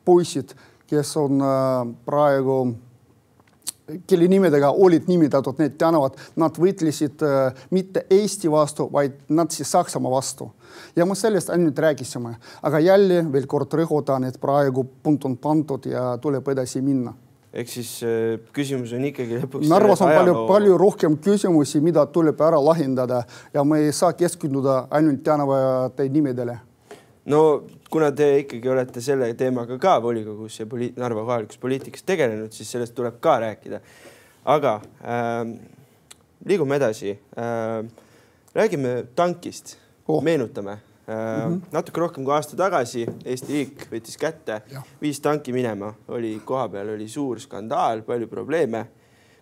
poisid, 0.07 0.53
kes 0.87 1.15
on 1.19 1.41
praegu 2.07 2.61
kelle 4.07 4.27
nimedega 4.27 4.71
olid 4.71 5.07
nimetatud 5.07 5.59
need 5.61 5.77
tänavad, 5.79 6.17
nad 6.39 6.57
võitlesid 6.59 7.23
äh, 7.23 7.61
mitte 7.71 8.05
Eesti 8.11 8.51
vastu, 8.51 8.87
vaid 8.91 9.19
Natsi-Saksamaa 9.29 10.11
vastu. 10.11 10.51
ja 10.95 11.05
me 11.05 11.15
sellest 11.15 11.49
ainult 11.49 11.79
rääkisime, 11.79 12.35
aga 12.61 12.79
jälle 12.79 13.23
veel 13.31 13.47
kord 13.47 13.73
rõhutan, 13.73 14.27
et 14.27 14.41
praegu 14.41 14.83
punt 15.03 15.25
on 15.25 15.37
pandud 15.37 15.85
ja 15.85 16.17
tuleb 16.21 16.47
edasi 16.47 16.81
minna 16.81 17.13
ehk 17.57 17.71
siis 17.71 17.91
äh, 18.05 18.37
küsimus 18.53 18.93
on 18.93 19.05
ikkagi 19.09 19.39
lõpuks. 19.41 19.67
Narvas 19.71 20.01
on 20.05 20.11
palju, 20.13 20.35
palju 20.49 20.77
rohkem 20.79 21.17
küsimusi, 21.23 21.81
mida 21.83 22.05
tuleb 22.13 22.41
ära 22.45 22.59
lahendada 22.61 23.23
ja 23.53 23.63
me 23.65 23.81
ei 23.85 23.93
saa 23.95 24.13
keskenduda 24.17 24.83
ainult 24.93 25.23
tänavate 25.25 26.07
nimedele. 26.13 26.59
no 27.27 27.41
kuna 27.91 28.11
te 28.15 28.27
ikkagi 28.43 28.69
olete 28.69 29.01
selle 29.03 29.33
teemaga 29.39 29.79
ka 29.81 29.97
volikogus 30.03 30.59
ja 30.59 30.65
poliit-, 30.65 30.97
Narva 30.99 31.25
kohalikus 31.25 31.57
poliitikas 31.57 32.05
tegelenud, 32.07 32.53
siis 32.53 32.71
sellest 32.71 32.95
tuleb 32.95 33.19
ka 33.19 33.39
rääkida. 33.43 33.81
aga 34.45 34.79
äh, 35.01 35.41
liigume 36.45 36.75
edasi 36.75 37.17
äh,. 37.37 37.83
räägime 38.55 39.03
tankist 39.15 39.77
oh., 40.07 40.23
meenutame 40.23 40.77
Mm 41.07 41.13
-hmm. 41.13 41.59
natuke 41.71 41.99
rohkem 42.01 42.23
kui 42.23 42.33
aasta 42.35 42.57
tagasi 42.59 43.05
Eesti 43.25 43.53
riik 43.53 43.85
võttis 43.91 44.17
kätte, 44.19 44.61
viis 45.01 45.21
tanki 45.23 45.53
minema, 45.55 45.93
oli 46.07 46.41
kohapeal 46.45 46.89
oli 46.95 47.07
suur 47.07 47.39
skandaal, 47.39 48.01
palju 48.01 48.27
probleeme. 48.27 48.85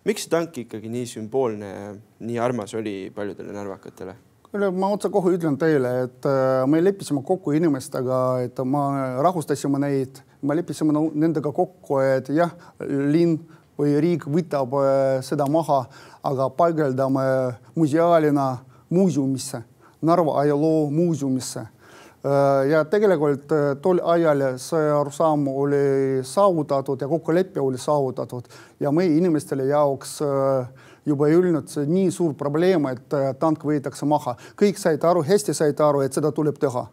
miks 0.04 0.22
see 0.22 0.30
tank 0.30 0.58
ikkagi 0.58 0.88
nii 0.88 1.06
sümboolne, 1.06 1.96
nii 2.20 2.38
armas 2.38 2.74
oli 2.74 3.10
paljudele 3.14 3.52
narvakatele? 3.52 4.14
ma 4.52 4.88
otsekohe 4.88 5.34
ütlen 5.34 5.58
teile, 5.58 6.02
et 6.04 6.26
äh, 6.26 6.66
me 6.66 6.84
leppisime 6.84 7.22
kokku 7.22 7.50
inimestega, 7.50 8.40
et 8.44 8.58
me 8.64 8.78
rahustasime 9.22 9.78
neid, 9.78 10.22
me 10.42 10.54
leppisime 10.54 10.92
nendega 11.14 11.52
kokku, 11.52 11.98
et 11.98 12.28
jah, 12.28 12.50
linn 12.78 13.40
või 13.78 14.00
riik 14.00 14.24
võtab 14.26 14.78
äh, 14.78 15.20
seda 15.20 15.46
maha, 15.50 15.84
aga 16.22 16.48
paigaldame 16.48 17.26
museaalina 17.74 18.58
muuseumisse 18.88 19.64
Narva 20.02 20.40
ajaloomuuseumisse. 20.40 21.60
Äh, 22.26 22.68
ja 22.70 22.82
tegelikult 22.84 23.52
äh, 23.52 23.76
tol 23.82 24.00
ajal 24.02 24.42
see 24.58 24.90
arusaam 24.90 25.46
oli 25.48 26.24
saavutatud 26.26 27.00
ja 27.00 27.08
kokkulepe 27.08 27.60
oli 27.60 27.78
saavutatud 27.78 28.48
ja 28.80 28.92
meie 28.92 29.16
inimestele 29.16 29.68
jaoks 29.68 30.18
äh, 30.24 30.68
juba 31.06 31.28
ei 31.28 31.36
olnud 31.36 31.70
see 31.70 31.86
nii 31.86 32.10
suur 32.10 32.34
probleem, 32.34 32.88
et 32.90 33.14
tank 33.38 33.62
võetakse 33.62 34.08
maha. 34.10 34.34
kõik 34.58 34.80
said 34.80 35.04
aru, 35.04 35.22
hästi 35.22 35.54
said 35.54 35.80
aru, 35.80 36.02
et 36.02 36.16
seda 36.16 36.32
tuleb 36.34 36.58
teha 36.58 36.88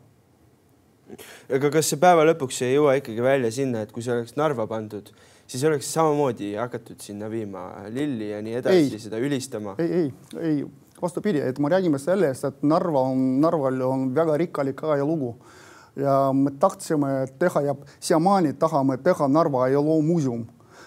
aga 1.53 1.72
kas 1.74 1.89
see 1.91 2.00
päeva 2.01 2.25
lõpuks 2.27 2.62
ei 2.65 2.75
jõua 2.75 2.98
ikkagi 3.00 3.24
välja 3.24 3.51
sinna, 3.53 3.83
et 3.83 3.91
kui 3.93 4.05
see 4.05 4.13
oleks 4.15 4.36
Narva 4.39 4.65
pandud, 4.69 5.10
siis 5.50 5.63
oleks 5.67 5.89
samamoodi 5.93 6.53
hakatud 6.60 7.01
sinna 7.03 7.29
viima 7.31 7.65
lilli 7.93 8.31
ja 8.31 8.41
nii 8.45 8.57
edasi, 8.62 9.01
seda 9.05 9.22
ülistama? 9.22 9.75
ei, 9.81 9.91
ei, 10.00 10.07
ei, 10.41 10.63
vastupidi, 11.03 11.43
et 11.43 11.60
me 11.60 11.69
räägime 11.69 12.00
sellest, 12.00 12.48
et 12.48 12.63
Narva 12.63 13.03
on, 13.12 13.41
Narval 13.43 13.81
on 13.86 14.10
väga 14.15 14.38
rikkalik 14.39 14.83
ajalugu 14.83 15.36
ja 15.95 16.33
me 16.33 16.51
tahtsime 16.51 17.27
teha 17.39 17.62
ja 17.62 17.75
siiamaani 18.00 18.53
tahame 18.53 18.98
teha 18.98 19.27
Narva 19.27 19.63
ajaloomuuseum 19.63 20.45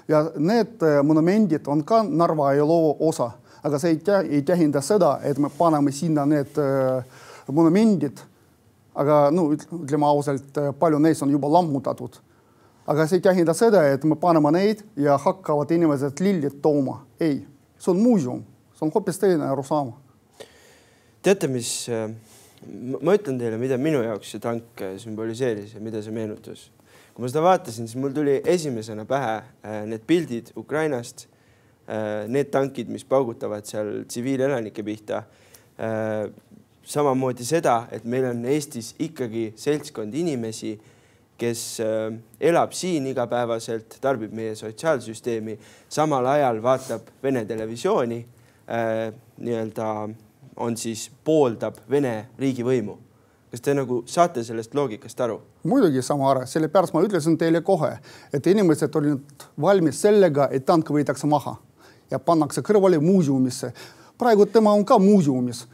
ja 0.08 0.30
need 0.38 0.82
äh, 0.82 1.02
monumendid 1.02 1.66
on 1.66 1.84
ka 1.84 2.02
Narva 2.02 2.48
ajaloo 2.48 2.96
osa, 3.00 3.30
aga 3.62 3.78
see 3.78 3.90
ei, 3.90 4.00
ei 4.30 4.42
tähenda 4.42 4.80
seda, 4.80 5.18
et 5.22 5.38
me 5.38 5.50
paneme 5.58 5.92
sinna 5.92 6.26
need 6.26 6.58
äh, 6.58 7.04
monumendid. 7.52 8.18
aga 8.96 9.28
no 9.30 9.50
ütleme 9.52 10.06
ausalt, 10.08 10.56
äh, 10.56 10.72
palju 10.78 10.98
neist 10.98 11.22
on 11.22 11.30
juba 11.30 11.52
lammutatud. 11.52 12.16
aga 12.86 13.06
see 13.06 13.16
ei 13.16 13.20
tähenda 13.20 13.54
seda, 13.54 13.82
et 13.88 14.04
me 14.04 14.16
paneme 14.16 14.50
neid 14.52 14.82
ja 14.96 15.18
hakkavad 15.18 15.70
inimesed 15.70 16.20
lillid 16.20 16.62
tooma. 16.62 17.02
ei, 17.20 17.46
see 17.78 17.90
on 17.90 18.00
muuseum, 18.00 18.42
see 18.74 18.86
on 18.86 18.92
hoopis 18.94 19.18
teine 19.18 19.48
arusaam 19.50 19.92
teate, 21.26 21.48
mis, 21.50 21.88
äh, 21.90 22.06
ma 23.02 23.14
ütlen 23.16 23.38
teile, 23.40 23.58
mida 23.58 23.78
minu 23.80 24.02
jaoks 24.04 24.30
see 24.34 24.42
tank 24.42 24.82
äh, 24.84 24.94
sümboliseeris 25.02 25.74
ja 25.74 25.82
mida 25.82 26.02
see 26.04 26.14
meenutas. 26.14 26.68
kui 27.16 27.24
ma 27.24 27.30
seda 27.32 27.40
vaatasin, 27.42 27.88
siis 27.88 27.96
mul 27.98 28.12
tuli 28.14 28.36
esimesena 28.44 29.06
pähe 29.08 29.38
äh, 29.40 29.80
need 29.88 30.04
pildid 30.06 30.52
Ukrainast, 30.56 31.26
need 32.26 32.48
tankid, 32.50 32.88
mis 32.90 33.04
paugutavad 33.06 33.62
seal 33.62 34.00
tsiviilelanike 34.10 34.82
pihta. 34.82 35.20
samamoodi 36.82 37.44
seda, 37.46 37.76
et 37.94 38.02
meil 38.04 38.24
on 38.26 38.40
Eestis 38.50 38.88
ikkagi 38.98 39.52
seltskond 39.54 40.14
inimesi, 40.18 40.72
kes 41.38 41.62
elab 42.40 42.74
siin 42.74 43.06
igapäevaselt, 43.06 44.00
tarbib 44.02 44.34
meie 44.34 44.56
sotsiaalsüsteemi, 44.58 45.54
samal 45.88 46.26
ajal 46.26 46.58
vaatab 46.64 47.06
Vene 47.22 47.44
televisiooni 47.46 48.18
nii-öelda 48.66 49.90
on 50.56 50.76
siis, 50.76 51.10
pooldab 51.24 51.76
Vene 51.90 52.28
riigivõimu. 52.38 52.98
kas 53.50 53.60
te 53.62 53.74
nagu 53.74 54.02
saate 54.06 54.42
sellest 54.44 54.74
loogikast 54.74 55.20
aru? 55.20 55.40
muidugi 55.64 56.02
sama 56.02 56.30
aru, 56.30 56.46
sellepärast 56.46 56.94
ma 56.94 57.02
ütlesin 57.02 57.38
teile 57.38 57.60
kohe, 57.60 57.98
et 58.32 58.46
inimesed 58.46 58.96
olid 58.96 59.46
valmis 59.60 60.00
sellega, 60.02 60.48
et 60.50 60.66
tank 60.66 60.90
võetakse 60.90 61.26
maha 61.26 61.56
ja 62.10 62.18
pannakse 62.18 62.62
kõrvale 62.62 62.98
muuseumisse. 63.00 63.72
praegu 64.18 64.46
tema 64.46 64.72
on 64.72 64.84
ka 64.84 64.98
muuseumis, 64.98 65.66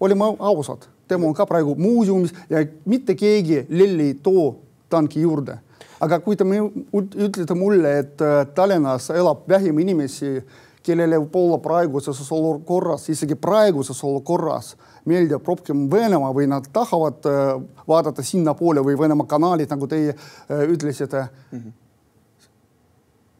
olime 0.00 0.24
ausad, 0.38 0.86
tema 1.08 1.26
on 1.26 1.34
ka 1.34 1.46
praegu 1.46 1.74
muuseumis 1.74 2.34
ja 2.50 2.66
mitte 2.84 3.14
keegi 3.14 3.66
lilli 3.68 4.02
ei 4.02 4.14
too 4.14 4.56
tanki 4.88 5.20
juurde. 5.20 5.58
aga 6.00 6.18
kui 6.20 6.36
te 6.36 6.44
ütlete 6.44 7.54
mulle, 7.54 7.98
et 7.98 8.20
äh, 8.20 8.46
Tallinnas 8.54 9.10
elab 9.10 9.48
vähem 9.48 9.78
inimesi 9.78 10.44
kellele 10.86 11.18
võib-olla 11.20 11.58
praeguses 11.62 12.20
olukorras, 12.32 13.08
isegi 13.10 13.34
praeguses 13.38 14.02
olukorras 14.06 14.74
meeldib 15.06 15.46
rohkem 15.46 15.86
Venemaa 15.90 16.32
või 16.34 16.48
nad 16.50 16.68
tahavad 16.72 17.26
äh, 17.30 17.48
vaadata 17.88 18.24
sinnapoole 18.26 18.84
või 18.86 18.98
Venemaa 19.00 19.26
kanalid, 19.30 19.70
nagu 19.72 19.88
teie 19.90 20.14
äh, 20.14 20.62
ütlesite 20.70 21.26
mm. 21.26 21.58
-hmm. 21.58 21.72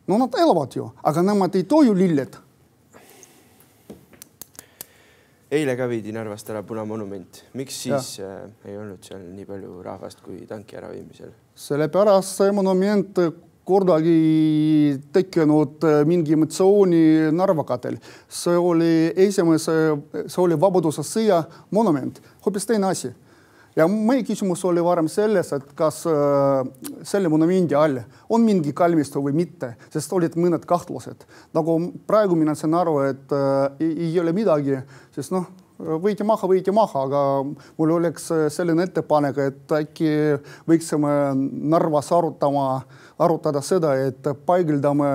no 0.07 0.19
nad 0.25 0.41
elavad 0.43 0.77
ju, 0.77 0.91
aga 1.03 1.23
nemad 1.23 1.55
ei 1.55 1.65
too 1.65 1.83
ju 1.87 1.95
lilled. 1.95 2.37
eile 5.51 5.77
ka 5.77 5.87
viidi 5.89 6.13
Narvast 6.13 6.51
ära 6.51 6.63
Punamonument, 6.63 7.45
miks 7.55 7.83
siis 7.83 8.19
ja. 8.19 8.31
äh, 8.45 8.71
ei 8.71 8.79
olnud 8.79 9.03
seal 9.03 9.23
nii 9.23 9.47
palju 9.47 9.83
rahvast 9.83 10.21
kui 10.21 10.47
tanki 10.47 10.77
äraviimisel? 10.77 11.31
sellepärast 11.55 12.37
see 12.37 12.53
monument 12.53 13.19
kordagi 13.67 14.97
tekkinud 15.15 15.85
äh, 15.85 16.01
mingi 16.07 16.37
emotsiooni 16.37 17.33
narvakatel. 17.35 17.99
see 18.29 18.57
oli 18.57 19.13
esimese, 19.27 19.77
see 20.27 20.43
oli 20.43 20.59
Vabadussõja 20.61 21.43
monument, 21.75 22.21
hoopis 22.47 22.67
teine 22.67 22.93
asi. 22.93 23.11
ja 23.77 23.89
meie 23.91 24.23
küsimus 24.25 24.63
oli 24.65 24.85
varem 24.85 25.09
selles, 25.11 25.53
et 25.53 25.75
kas 25.79 26.05
äh, 26.07 26.63
selle 27.03 27.29
monumendi 27.33 27.75
all 27.75 27.99
on 28.31 28.47
mingi 28.47 28.73
kalmistu 28.73 29.23
või 29.25 29.35
mitte, 29.43 29.75
sest 29.91 30.13
olid 30.13 30.39
mõned 30.39 30.65
kahtlused. 30.65 31.27
nagu 31.55 31.79
praegu 32.07 32.39
mina 32.39 32.55
saan 32.55 32.79
aru, 32.79 33.01
et 33.11 33.35
äh, 33.35 33.87
ei, 33.91 34.15
ole 34.23 34.33
midagi, 34.37 34.79
sest 35.17 35.35
noh 35.35 35.51
võeti 35.77 36.25
maha, 36.25 36.49
võeti 36.49 36.73
maha, 36.73 37.03
aga 37.05 37.23
mul 37.77 37.91
oleks 37.99 38.31
selline 38.55 38.87
ettepanek, 38.87 39.41
et 39.51 39.75
äkki 39.77 40.13
võiksime 40.69 41.11
Narvas 41.69 42.09
arutama, 42.17 42.81
arutada 43.23 43.63
seda, 43.65 43.95
et 44.09 44.29
paigaldame 44.47 45.09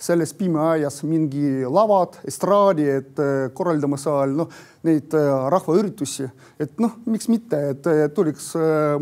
selles 0.00 0.34
pimeajas 0.34 1.02
mingi 1.06 1.62
lavad, 1.70 2.18
estraadi, 2.26 2.88
et 2.98 3.22
korraldame 3.54 3.98
seal 4.00 4.34
noh, 4.40 4.50
neid 4.86 5.14
rahvaüritusi, 5.54 6.26
et 6.60 6.78
noh, 6.82 6.98
miks 7.06 7.30
mitte, 7.30 7.60
et 7.74 7.90
tuleks 8.14 8.52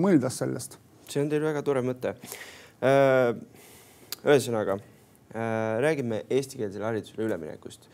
mõelda 0.01 0.31
sellest. 0.33 0.77
see 1.09 1.25
on 1.25 1.33
teil 1.33 1.45
väga 1.45 1.63
tore 1.65 1.83
mõte. 1.85 2.15
ühesõnaga 4.23 4.79
räägime 5.81 6.25
eestikeelsele 6.29 6.85
haridusele 6.85 7.25
üleminekust 7.25 7.89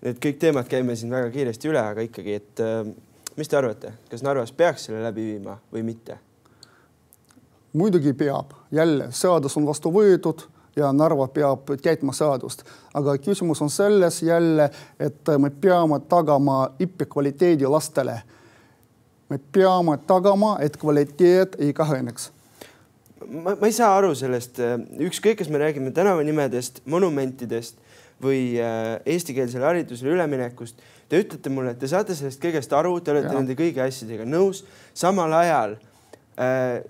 Need 0.00 0.16
kõik 0.16 0.38
teemad 0.40 0.68
käime 0.68 0.94
siin 0.96 1.12
väga 1.12 1.28
kiiresti 1.34 1.68
üle, 1.68 1.80
aga 1.82 2.04
ikkagi, 2.06 2.38
et 2.40 2.60
äh, 2.64 2.88
mis 3.36 3.50
te 3.50 3.58
arvate, 3.58 3.92
kas 4.08 4.24
Narvas 4.24 4.52
peaks 4.56 4.88
selle 4.88 5.02
läbi 5.04 5.26
viima 5.34 5.58
või 5.72 5.84
mitte? 5.90 6.16
Muidugi 7.72 8.12
peab, 8.12 8.54
jälle 8.72 9.10
seadus 9.10 9.56
on 9.56 9.66
vastu 9.66 9.92
võetud 9.94 10.42
ja 10.76 10.92
Narva 10.92 11.28
peab 11.28 11.70
täitma 11.82 12.12
seadust, 12.16 12.64
aga 12.94 13.16
küsimus 13.18 13.62
on 13.62 13.70
selles 13.70 14.22
jälle, 14.22 14.70
et 15.00 15.32
me 15.38 15.50
peame 15.50 16.00
tagama 16.08 16.70
õppekvaliteedi 16.80 17.66
lastele. 17.66 18.22
me 19.28 19.38
peame 19.38 19.98
tagama, 20.06 20.56
et 20.60 20.76
kvaliteet 20.76 21.56
ei 21.58 21.72
kahaneks 21.72 22.30
ma, 23.28 23.54
ma 23.60 23.66
ei 23.66 23.72
saa 23.72 23.92
aru 23.98 24.14
sellest, 24.14 24.60
ükskõik, 25.08 25.38
kas 25.40 25.50
me 25.52 25.60
räägime 25.60 25.92
tänavanimedest, 25.94 26.82
monumentidest 26.90 27.78
või 28.22 28.58
äh, 28.60 28.98
eestikeelsele 29.08 29.64
haridusele 29.64 30.14
üleminekust. 30.14 30.80
Te 31.08 31.20
ütlete 31.22 31.52
mulle, 31.52 31.74
et 31.74 31.80
te 31.80 31.88
saate 31.90 32.14
sellest 32.14 32.40
kõigest 32.42 32.72
aru, 32.76 32.98
te 33.00 33.14
olete 33.14 33.30
ja. 33.30 33.36
nende 33.38 33.56
kõigi 33.58 33.82
asjadega 33.82 34.26
nõus, 34.28 34.62
samal 34.94 35.32
ajal 35.40 35.76
äh, 36.36 36.82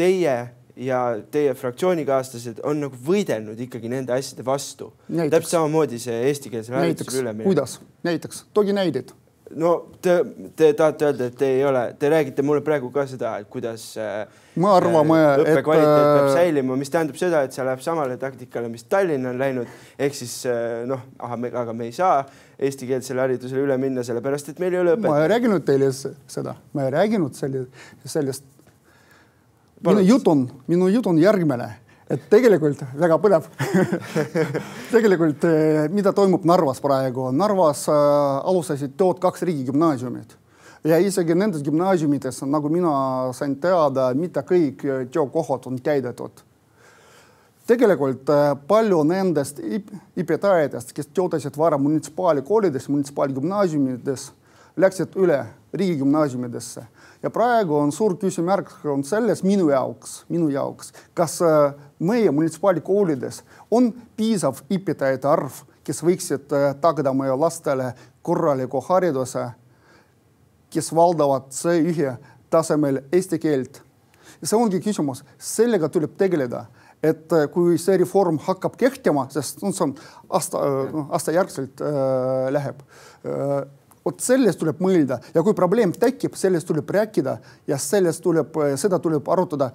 teie 0.00 0.36
ja 0.80 1.00
teie 1.30 1.54
fraktsioonikaaslased 1.58 2.62
on 2.66 2.84
nagu 2.86 2.98
võidelnud 3.06 3.58
ikkagi 3.66 3.90
nende 3.92 4.14
asjade 4.16 4.44
vastu. 4.46 4.92
Täpselt 5.08 5.54
samamoodi 5.56 6.00
see 6.00 6.22
eestikeelsele 6.30 6.78
näiteks 6.78 7.10
haridusele 7.10 7.26
üleminek. 7.26 7.48
kuidas, 7.50 7.80
näiteks 8.06 8.44
toogi 8.56 8.76
näiteid. 8.76 9.12
no 9.60 9.72
te, 10.02 10.20
te 10.56 10.72
tahate 10.78 11.10
öelda, 11.10 11.26
et 11.26 11.36
te 11.36 11.48
ei 11.56 11.64
ole, 11.66 11.82
te 11.98 12.10
räägite 12.10 12.42
mulle 12.46 12.62
praegu 12.64 12.90
ka 12.94 13.04
seda, 13.10 13.36
et 13.42 13.48
kuidas 13.50 13.90
äh, 13.98 14.22
me 14.54 14.68
arvame, 14.70 15.16
äh, 15.18 15.40
et 15.42 15.64
kvaliteet 15.66 15.90
peab 15.90 16.28
äh, 16.28 16.34
säilima, 16.36 16.76
mis 16.78 16.92
tähendab 16.94 17.18
seda, 17.18 17.42
et 17.46 17.56
see 17.56 17.66
läheb 17.66 17.82
samale 17.84 18.16
taktikale, 18.20 18.70
mis 18.70 18.86
Tallinn 18.90 19.26
on 19.26 19.40
läinud, 19.42 19.74
ehk 19.98 20.16
siis 20.16 20.36
äh, 20.48 20.84
noh, 20.88 21.02
aga 21.18 21.74
me 21.74 21.90
ei 21.90 21.96
saa 21.96 22.22
eestikeelsele 22.60 23.26
haridusele 23.26 23.66
üle 23.66 23.76
minna, 23.80 24.06
sellepärast 24.06 24.52
et 24.52 24.62
meil 24.62 24.78
ei 24.78 24.82
ole 24.84 24.94
ma 24.94 25.02
õpetajaid. 25.02 25.26
ei 25.26 25.34
rääkinud 25.34 25.66
teile 25.66 25.90
seda, 25.98 26.56
ma 26.76 26.86
ei 26.86 26.94
rääkinud 26.96 27.36
selle, 27.36 27.66
sellest. 28.06 28.46
Minu 29.86 30.00
jutt 30.04 30.28
on, 30.28 30.44
minu 30.68 30.88
jutt 30.88 31.06
on 31.08 31.18
järgmine, 31.20 31.68
et 32.10 32.26
tegelikult 32.32 32.82
väga 32.98 33.16
põnev. 33.22 33.46
Tegelikult, 34.94 35.46
eh, 35.48 35.86
mida 35.92 36.12
toimub 36.16 36.44
Narvas 36.48 36.82
praegu, 36.82 37.30
Narvas 37.32 37.86
äh, 37.88 37.96
alustasid 38.50 38.96
tööd 39.00 39.22
kaks 39.22 39.46
riigigümnaasiumit 39.48 40.36
ja 40.84 40.96
isegi 41.00 41.36
nendes 41.36 41.62
gümnaasiumites, 41.64 42.42
nagu 42.48 42.70
mina 42.72 42.92
sain 43.36 43.56
teada, 43.60 44.10
mitte 44.16 44.44
kõik 44.46 44.84
eh, 44.84 45.02
töökohad 45.12 45.68
on 45.70 45.80
täidetud. 45.80 46.44
Tegelikult 47.70 48.26
palju 48.66 49.04
nendest 49.06 49.60
õp- 49.62 49.92
õpetajatest, 50.18 50.90
kes 50.96 51.06
töötasid 51.14 51.54
varem 51.54 51.84
munitsipaalkoolides, 51.86 52.88
munitsipaalgümnaasiumides, 52.90 54.24
läksid 54.80 55.14
üle 55.20 55.44
riigigümnaasiumidesse 55.78 56.82
ja 57.22 57.30
praegu 57.30 57.76
on 57.76 57.92
suur 57.92 58.16
küsimärk 58.20 58.72
on 58.88 59.04
selles 59.04 59.42
minu 59.44 59.68
jaoks, 59.70 60.24
minu 60.28 60.48
jaoks, 60.52 60.92
kas 61.14 61.40
äh, 61.44 61.74
meie 61.98 62.30
munitsipaalkoolides 62.30 63.42
on 63.70 63.92
piisav 64.16 64.62
õpetajate 64.70 65.28
arv, 65.28 65.62
kes 65.84 66.02
võiksid 66.06 66.56
äh, 66.56 66.72
tagada 66.80 67.12
meie 67.16 67.36
lastele 67.36 67.92
korraliku 68.22 68.82
hariduse, 68.88 69.50
kes 70.70 70.92
valdavad 70.94 71.50
C1 71.54 72.16
tasemel 72.50 73.04
eesti 73.12 73.38
keelt. 73.38 73.82
see 74.42 74.56
ongi 74.56 74.80
küsimus, 74.80 75.24
sellega 75.38 75.88
tuleb 75.92 76.16
tegeleda 76.16 76.64
et 77.02 77.32
äh, 77.32 77.48
kui 77.52 77.78
see 77.80 77.98
reform 78.00 78.38
hakkab 78.44 78.76
kehtima, 78.80 79.26
sest 79.32 79.62
noh, 79.64 79.72
see 79.74 79.86
on 79.86 79.94
aasta, 80.36 80.62
aastajärgselt 81.08 81.84
äh, 81.84 82.48
läheb 82.56 82.82
äh,. 83.24 83.60
Vot 84.10 84.24
sellest 84.24 84.60
tuleb 84.60 84.82
mõelda. 84.82 85.20
Ja 85.34 85.44
kui 85.46 85.56
probleem 85.56 85.94
tekib, 85.96 86.36
sellest 86.38 86.68
tuleb 86.70 86.90
rääkida 86.90 87.38
ja 87.70 87.78
sellest 87.78 88.22
tuleb, 88.24 88.58
seda 88.80 89.00
tuleb 89.02 89.28
arutada 89.30 89.70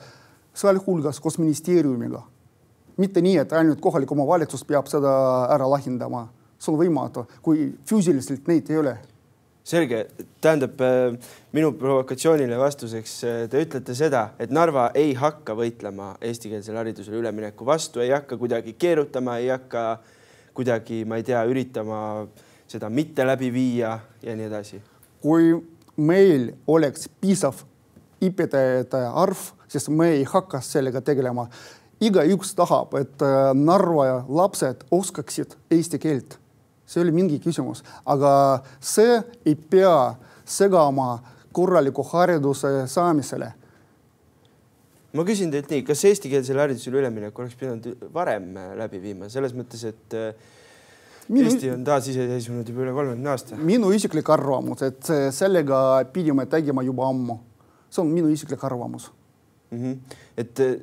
sealhulgas 0.56 1.20
koos 1.20 1.40
ministeeriumiga. 1.42 2.24
mitte 2.98 3.20
nii, 3.20 3.38
et 3.42 3.52
ainult 3.52 3.82
kohalik 3.84 4.12
omavalitsus 4.12 4.62
peab 4.64 4.88
seda 4.88 5.12
ära 5.52 5.66
lahendama, 5.68 6.30
see 6.56 6.72
on 6.72 6.78
võimatu, 6.80 7.26
kui 7.44 7.74
füüsiliselt 7.84 8.48
neid 8.48 8.72
ei 8.72 8.78
ole. 8.80 8.94
Selge, 9.68 10.06
tähendab 10.40 10.80
äh, 10.80 11.18
minu 11.52 11.74
provokatsioonile 11.76 12.56
vastuseks 12.56 13.18
äh, 13.28 13.42
te 13.52 13.66
ütlete 13.66 13.96
seda, 13.98 14.30
et 14.40 14.54
Narva 14.54 14.92
ei 14.96 15.12
hakka 15.18 15.58
võitlema 15.60 16.14
eestikeelsele 16.22 16.80
haridusele 16.80 17.20
ülemineku 17.20 17.68
vastu, 17.68 18.00
ei 18.00 18.14
hakka 18.14 18.38
kuidagi 18.40 18.78
keerutama, 18.80 19.40
ei 19.44 19.50
hakka 19.52 19.84
kuidagi, 20.56 21.04
ma 21.04 21.20
ei 21.20 21.28
tea, 21.28 21.44
üritama 21.52 22.00
seda 22.68 22.90
mitte 22.90 23.26
läbi 23.26 23.52
viia 23.54 24.00
ja 24.22 24.36
nii 24.36 24.46
edasi. 24.50 24.82
kui 25.22 25.56
meil 25.98 26.52
oleks 26.68 27.10
piisav 27.22 27.64
õpetajate 28.26 29.02
arv, 29.14 29.38
siis 29.68 29.90
me 29.90 30.12
ei 30.18 30.24
hakka 30.24 30.62
sellega 30.62 31.02
tegelema. 31.02 31.48
igaüks 32.02 32.56
tahab, 32.56 32.94
et 33.00 33.22
äh, 33.22 33.54
Narva 33.54 34.26
lapsed 34.28 34.84
oskaksid 34.92 35.56
eesti 35.72 36.00
keelt. 36.00 36.40
see 36.86 37.02
ole 37.02 37.12
mingi 37.12 37.40
küsimus, 37.40 37.84
aga 38.06 38.64
see 38.80 39.24
ei 39.46 39.56
pea 39.56 40.16
segama 40.46 41.24
korraliku 41.52 42.04
hariduse 42.04 42.88
saamisele 42.88 43.54
ma 45.16 45.24
küsin 45.24 45.52
teilt 45.52 45.72
nii, 45.72 45.84
kas 45.88 46.04
eestikeelsele 46.10 46.62
haridusele 46.62 47.00
üleminek 47.00 47.40
oleks 47.40 47.56
pidanud 47.60 48.06
varem 48.14 48.52
äh, 48.60 48.72
läbi 48.82 49.00
viima, 49.02 49.30
selles 49.32 49.56
mõttes, 49.56 49.86
et 49.88 50.16
äh, 50.18 50.34
Minu- 51.26 51.50
Eesti 51.50 51.72
on 51.74 51.84
taasiseseisvunud 51.88 52.68
juba 52.70 52.84
üle 52.86 52.92
kolmekümne 52.94 53.30
aasta. 53.32 53.58
minu 53.58 53.90
isiklik 53.96 54.30
arvamus, 54.30 54.84
et 54.86 55.12
sellega 55.34 55.80
pidime 56.14 56.46
tegema 56.46 56.84
juba 56.86 57.08
ammu. 57.10 57.40
see 57.90 58.02
on 58.04 58.12
minu 58.14 58.30
isiklik 58.30 58.64
arvamus. 58.64 59.12
mm. 59.72 59.78
-hmm. 59.78 60.18
et 60.38 60.60
äh, 60.60 60.76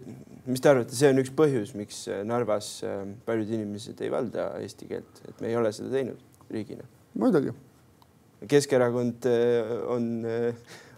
mis 0.47 0.61
te 0.61 0.69
arvate, 0.69 0.97
see 0.97 1.11
on 1.11 1.23
üks 1.23 1.31
põhjus, 1.31 1.75
miks 1.79 2.09
äh, 2.09 2.25
Narvas 2.27 2.83
äh, 2.83 3.05
paljud 3.27 3.49
inimesed 3.49 4.01
ei 4.01 4.11
valda 4.11 4.53
eesti 4.61 4.89
keelt, 4.91 5.23
et 5.29 5.41
me 5.41 5.49
ei 5.49 5.57
ole 5.57 5.73
seda 5.73 5.91
teinud 5.91 6.19
riigina. 6.51 6.83
muidugi 7.15 7.53
Keskerakond 8.49 9.27
on, 9.87 10.07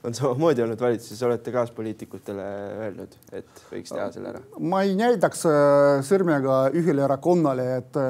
on 0.05 0.15
samamoodi 0.17 0.63
olnud 0.65 0.81
valitsuses, 0.81 1.21
olete 1.27 1.53
kaaspoliitikutele 1.53 2.47
öelnud, 2.87 3.19
et 3.37 3.61
võiks 3.69 3.93
teha 3.93 4.07
selle 4.15 4.31
ära. 4.33 4.41
ma 4.61 4.81
ei 4.87 4.97
näitaks 4.97 5.45
äh, 5.51 6.01
sõrmega 6.09 6.71
ühele 6.73 7.05
erakonnale, 7.05 7.69
et 7.83 8.01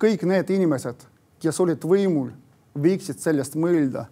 kõik 0.00 0.24
need 0.28 0.50
inimesed, 0.56 1.06
kes 1.42 1.60
olid 1.64 1.84
võimul, 1.84 2.30
võiksid 2.76 3.20
sellest 3.22 3.58
mõelda. 3.60 4.06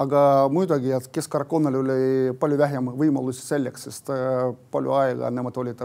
aga 0.00 0.48
muidugi, 0.48 0.94
et 0.96 1.10
Keskerakonnal 1.12 1.74
oli 1.76 2.32
palju 2.40 2.56
vähem 2.56 2.86
võimalusi 2.96 3.42
selleks, 3.44 3.82
sest 3.84 4.08
äh, 4.10 4.48
palju 4.72 4.94
aega 4.96 5.28
nemad 5.30 5.56
olid, 5.60 5.82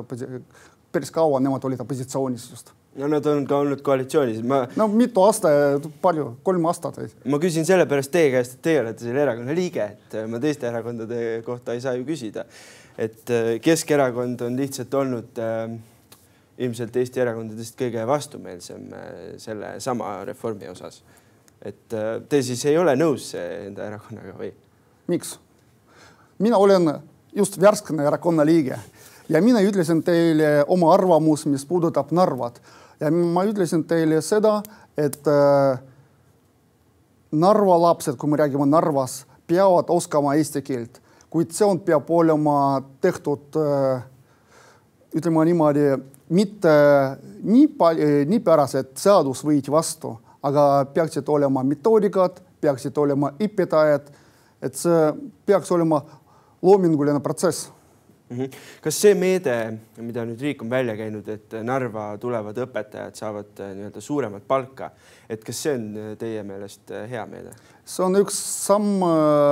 päris 0.96 1.12
kaua 1.12 1.42
nemad 1.44 1.66
olid 1.68 1.82
opositsioonis 1.84 2.46
just. 2.52 2.72
no 2.96 3.10
nad 3.12 3.26
on 3.28 3.44
ka 3.48 3.58
olnud 3.60 3.82
koalitsioonis, 3.84 4.40
ma, 4.48 4.62
no 4.80 4.88
mitu 4.88 5.24
aastat, 5.26 5.84
palju, 6.02 6.30
kolm 6.48 6.70
aastat 6.72 7.02
või? 7.02 7.10
ma 7.34 7.42
küsin 7.44 7.68
sellepärast 7.68 8.14
teie 8.14 8.32
käest, 8.38 8.56
et 8.56 8.64
teie 8.70 8.80
olete 8.86 9.04
selle 9.04 9.26
erakonna 9.26 9.58
liige, 9.58 9.90
et 9.98 10.16
ma 10.32 10.40
teiste 10.40 10.72
erakondade 10.72 11.20
kohta 11.46 11.76
ei 11.76 11.84
saa 11.84 11.98
ju 12.00 12.08
küsida. 12.08 12.48
et 12.98 13.36
äh, 13.36 13.58
Keskerakond 13.62 14.48
on 14.48 14.56
lihtsalt 14.62 14.96
olnud 15.02 15.44
äh, 15.44 15.76
ilmselt 16.58 16.96
Eesti 16.96 17.20
erakondadest 17.20 17.78
kõige 17.80 18.06
vastumeelsem 18.08 18.94
äh, 18.94 19.10
selle 19.42 19.76
sama 19.84 20.18
reformi 20.26 20.70
osas. 20.72 21.04
et 21.62 21.94
äh, 21.94 22.22
te 22.30 22.42
siis 22.42 22.66
ei 22.66 22.78
ole 22.78 22.96
nõus 22.96 23.34
enda 23.40 23.88
erakonnaga 23.88 24.38
või? 24.40 24.54
miks? 25.08 25.40
mina 26.40 26.58
olen 26.58 26.94
just 27.36 27.60
värskene 27.62 28.06
erakonna 28.08 28.46
liige 28.46 28.80
ja 29.30 29.42
mina 29.42 29.62
ütlesin 29.62 30.04
teile 30.04 30.64
oma 30.68 30.94
arvamus, 30.94 31.46
mis 31.46 31.66
puudutab 31.66 32.12
Narvat 32.12 32.62
ja 33.00 33.12
ma 33.12 33.44
ütlesin 33.46 33.84
teile 33.88 34.22
seda, 34.22 34.62
et 34.98 35.28
äh, 35.28 35.80
Narva 37.36 37.78
lapsed, 37.82 38.16
kui 38.16 38.30
me 38.32 38.40
räägime 38.40 38.68
Narvas, 38.70 39.26
peavad 39.48 39.90
oskama 39.92 40.36
eesti 40.40 40.62
keelt, 40.66 41.02
kuid 41.30 41.52
see 41.52 41.68
on, 41.68 41.82
peab 41.84 42.10
olema 42.10 42.82
tehtud 43.04 43.58
äh, 43.60 44.06
ütleme 45.16 45.46
niimoodi, 45.50 45.90
mitte 46.30 46.74
nii 47.44 47.68
palju, 47.78 48.10
nii 48.30 48.42
pärast, 48.46 48.80
et 48.82 48.98
seadus 48.98 49.44
võeti 49.46 49.74
vastu, 49.74 50.16
aga 50.46 50.86
peaksid 50.94 51.30
olema 51.30 51.64
metoodikad, 51.66 52.42
peaksid 52.62 52.98
olema 52.98 53.32
õpetajad, 53.42 54.12
et 54.62 54.78
see 54.78 55.10
peaks 55.46 55.72
olema 55.76 56.02
loominguline 56.66 57.22
protsess 57.22 57.70
Mhm. 58.30 58.46
kas 58.82 58.98
see 58.98 59.14
meede, 59.14 59.54
mida 60.02 60.24
nüüd 60.26 60.40
riik 60.42 60.64
on 60.66 60.70
välja 60.70 60.96
käinud, 60.98 61.28
et 61.30 61.52
Narva 61.62 62.08
tulevad 62.18 62.58
õpetajad 62.58 63.20
saavad 63.20 63.60
äh, 63.62 63.76
nii-öelda 63.78 64.02
suuremat 64.02 64.48
palka, 64.50 64.88
et 65.30 65.44
kas 65.46 65.60
see 65.62 65.76
on 65.78 65.84
äh, 65.94 66.08
teie 66.18 66.42
meelest 66.48 66.90
hea 67.12 67.22
meede? 67.30 67.54
see 67.86 68.02
on 68.02 68.18
üks 68.18 68.40
samm, 68.66 69.04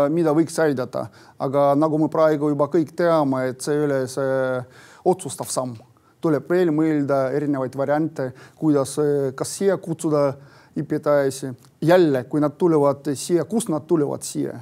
mida 0.09 0.33
võiks 0.33 0.57
aidata, 0.63 1.03
aga 1.37 1.67
nagu 1.77 1.99
me 2.01 2.09
praegu 2.09 2.49
juba 2.49 2.65
kõik 2.73 2.95
teame, 2.97 3.43
et 3.51 3.61
see 3.61 3.77
ei 3.77 3.85
ole 3.85 3.99
see 4.09 4.39
otsustav 5.05 5.53
samm. 5.53 5.77
Tuleb 6.23 6.49
veel 6.49 6.71
mõelda 6.75 7.27
erinevaid 7.35 7.75
variante, 7.77 8.31
kuidas, 8.59 8.95
kas 9.35 9.55
siia 9.59 9.77
kutsuda 9.77 10.29
õpetajaisi. 10.79 11.53
jälle, 11.81 12.23
kui 12.23 12.41
nad 12.41 12.55
tulevad 12.57 13.09
siia, 13.15 13.45
kust 13.45 13.69
nad 13.69 13.83
tulevad 13.87 14.23
siia, 14.23 14.55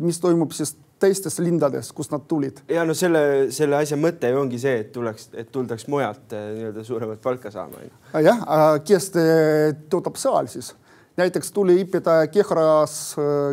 mis 0.00 0.18
toimub 0.20 0.52
siis 0.52 0.74
teistes 1.00 1.38
lindades, 1.38 1.92
kust 1.92 2.12
nad 2.14 2.24
tulid? 2.28 2.60
ja 2.68 2.84
no 2.84 2.94
selle, 2.94 3.50
selle 3.54 3.76
asja 3.76 3.96
mõte 4.00 4.30
ju 4.30 4.40
ongi 4.40 4.58
see, 4.60 4.80
et 4.84 4.92
tuleks, 4.92 5.28
et 5.34 5.50
tuldaks 5.52 5.86
mujalt 5.92 6.32
eh, 6.36 6.48
nii-öelda 6.58 6.84
suuremat 6.86 7.22
palka 7.24 7.52
saama. 7.54 7.84
jah, 8.24 8.42
kes 8.84 9.10
te- 9.14 9.76
töötab 9.90 10.18
seal 10.20 10.50
siis? 10.52 10.74
näiteks 11.16 11.52
tuli 11.54 11.76
õpetaja 11.84 12.26
Kehras, 12.32 12.96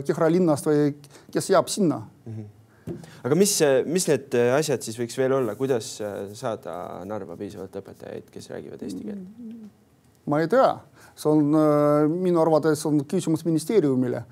Kehra 0.07 0.31
linnast 0.33 0.65
või 0.65 0.95
kes 1.33 1.51
jääb 1.53 1.69
sinna? 1.69 2.01
Aga 3.23 3.37
mis, 3.37 3.57
mis 3.85 4.07
need 4.09 4.39
asjad 4.57 4.81
siis 4.85 4.97
võiks 4.99 5.17
veel 5.19 5.37
olla, 5.37 5.55
kuidas 5.59 5.93
saada 6.37 6.73
Narva 7.05 7.37
piisavalt 7.39 7.77
õpetajaid, 7.81 8.31
kes 8.33 8.49
räägivad 8.53 8.87
eesti 8.87 9.05
keelt? 9.05 9.69
ma 10.25 10.39
ei 10.41 10.47
tea, 10.47 10.75
see 11.17 11.31
on 11.31 11.55
äh, 11.57 12.07
minu 12.09 12.41
arvates 12.41 12.85
on 12.89 13.01
küsimus 13.09 13.43
ministeeriumile, 13.47 14.23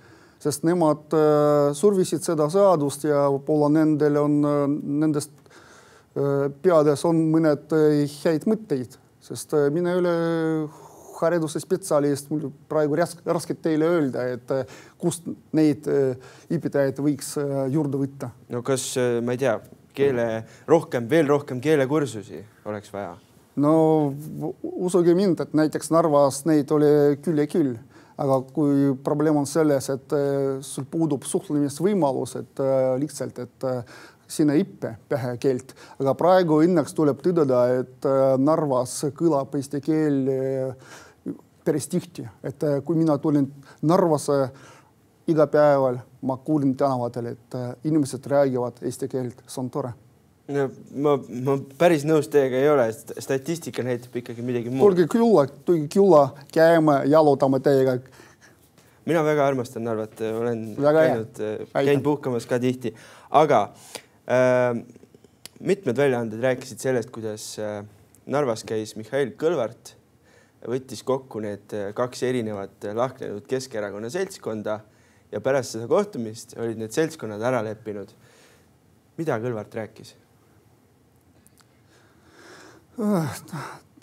sest 0.42 0.66
nemad 0.68 1.16
äh, 1.18 1.72
survisid 1.78 2.24
seda 2.26 2.50
seadust 2.52 3.06
ja 3.08 3.26
võib-olla 3.34 3.72
nendel 3.80 4.22
on 4.22 4.40
äh, 4.46 4.64
nendest 5.06 5.36
peades 6.64 7.04
on 7.06 7.20
mõned 7.32 7.72
häid 8.26 8.44
mõtteid, 8.50 8.96
sest 9.24 9.54
mina 9.72 9.94
ei 9.94 10.00
ole 10.02 10.14
hariduse 11.22 11.62
spetsialist, 11.64 12.30
mul 12.32 12.50
praegu 12.72 12.98
raske 13.00 13.56
teile 13.62 13.88
öelda, 13.90 14.26
et 14.36 14.54
kust 15.02 15.28
neid 15.56 15.88
õpetajaid 15.90 17.02
võiks 17.04 17.36
juurde 17.74 18.02
võtta. 18.02 18.32
no 18.50 18.64
kas, 18.66 18.92
ma 19.24 19.36
ei 19.36 19.42
tea, 19.42 19.58
keele 19.96 20.28
rohkem, 20.70 21.10
veel 21.10 21.28
rohkem 21.30 21.62
keelekursusi 21.64 22.44
oleks 22.70 22.94
vaja? 22.94 23.18
no 23.60 23.74
uskuge 24.62 25.16
mind, 25.18 25.42
et 25.44 25.56
näiteks 25.58 25.92
Narvas 25.94 26.44
neid 26.50 26.72
oli 26.76 27.18
küll 27.24 27.42
ja 27.42 27.48
küll, 27.50 27.74
aga 28.20 28.40
kui 28.54 28.94
probleem 29.04 29.40
on 29.42 29.50
selles, 29.50 29.90
et 29.94 30.16
sul 30.66 30.88
puudub 30.92 31.28
suhtlemisvõimalus, 31.28 32.38
et 32.40 32.64
lihtsalt, 33.02 33.44
et 33.44 33.68
siin 34.30 34.52
ei 34.54 34.64
õppe 34.64 34.94
pähe 35.10 35.36
keelt, 35.42 35.74
aga 36.00 36.14
praegu 36.18 36.62
õnneks 36.64 36.96
tuleb 36.98 37.22
tõdeda, 37.26 37.64
et 37.82 38.10
Narvas 38.40 39.02
kõlab 39.18 39.56
eesti 39.58 39.82
keel 39.84 40.20
päris 41.70 41.88
tihti, 41.88 42.26
et 42.44 42.68
kui 42.86 42.98
mina 42.98 43.18
tulin 43.22 43.46
Narvasse 43.86 44.50
igapäeval 45.30 46.00
ma 46.22 46.38
kuulin 46.38 46.76
tänavatel, 46.78 47.26
et 47.26 47.56
äh, 47.56 47.74
inimesed 47.84 48.26
räägivad 48.26 48.82
eesti 48.82 49.08
keelt, 49.08 49.44
see 49.48 49.62
on 49.62 49.70
tore. 49.70 49.92
no 50.50 50.66
ma, 51.06 51.16
ma 51.46 51.58
päris 51.80 52.04
nõus 52.10 52.28
teiega 52.34 52.58
ei 52.60 52.70
ole, 52.70 52.88
statistika 53.22 53.86
näitab 53.86 54.16
ikkagi 54.22 54.44
midagi 54.46 54.74
muud. 54.74 54.90
tulge 54.90 55.06
külla, 55.12 55.46
tulge 55.66 55.88
külla, 55.94 56.24
käime, 56.54 57.04
jalutame 57.12 57.62
teiega. 57.64 58.00
mina 59.06 59.24
väga 59.26 59.48
armastan 59.48 59.86
Narvat, 59.88 60.20
olen 60.42 60.66
väga 60.78 61.06
käinud, 61.08 61.44
äh, 61.46 61.78
käinud 61.78 62.08
puhkamas 62.10 62.50
ka 62.50 62.60
tihti, 62.60 62.94
aga 63.30 63.62
äh, 64.26 64.82
mitmed 65.60 66.04
väljaanded 66.04 66.44
rääkisid 66.44 66.84
sellest, 66.84 67.14
kuidas 67.16 67.54
äh, 67.64 67.80
Narvas 68.30 68.66
käis 68.68 68.98
Mihhail 68.98 69.32
Kõlvart, 69.40 69.96
võttis 70.68 71.04
kokku 71.08 71.42
need 71.44 71.76
äh, 71.76 71.92
kaks 71.96 72.24
erinevat 72.28 72.90
lahknenud 72.96 73.46
Keskerakonna 73.48 74.10
seltskonda 74.12 74.80
ja 75.32 75.42
pärast 75.42 75.76
seda 75.76 75.88
kohtumist 75.88 76.58
olid 76.58 76.80
need 76.82 76.96
seltskonnad 76.96 77.44
ära 77.46 77.62
leppinud. 77.66 78.10
mida 79.18 79.40
Kõlvart 79.40 79.76
rääkis? 79.76 80.16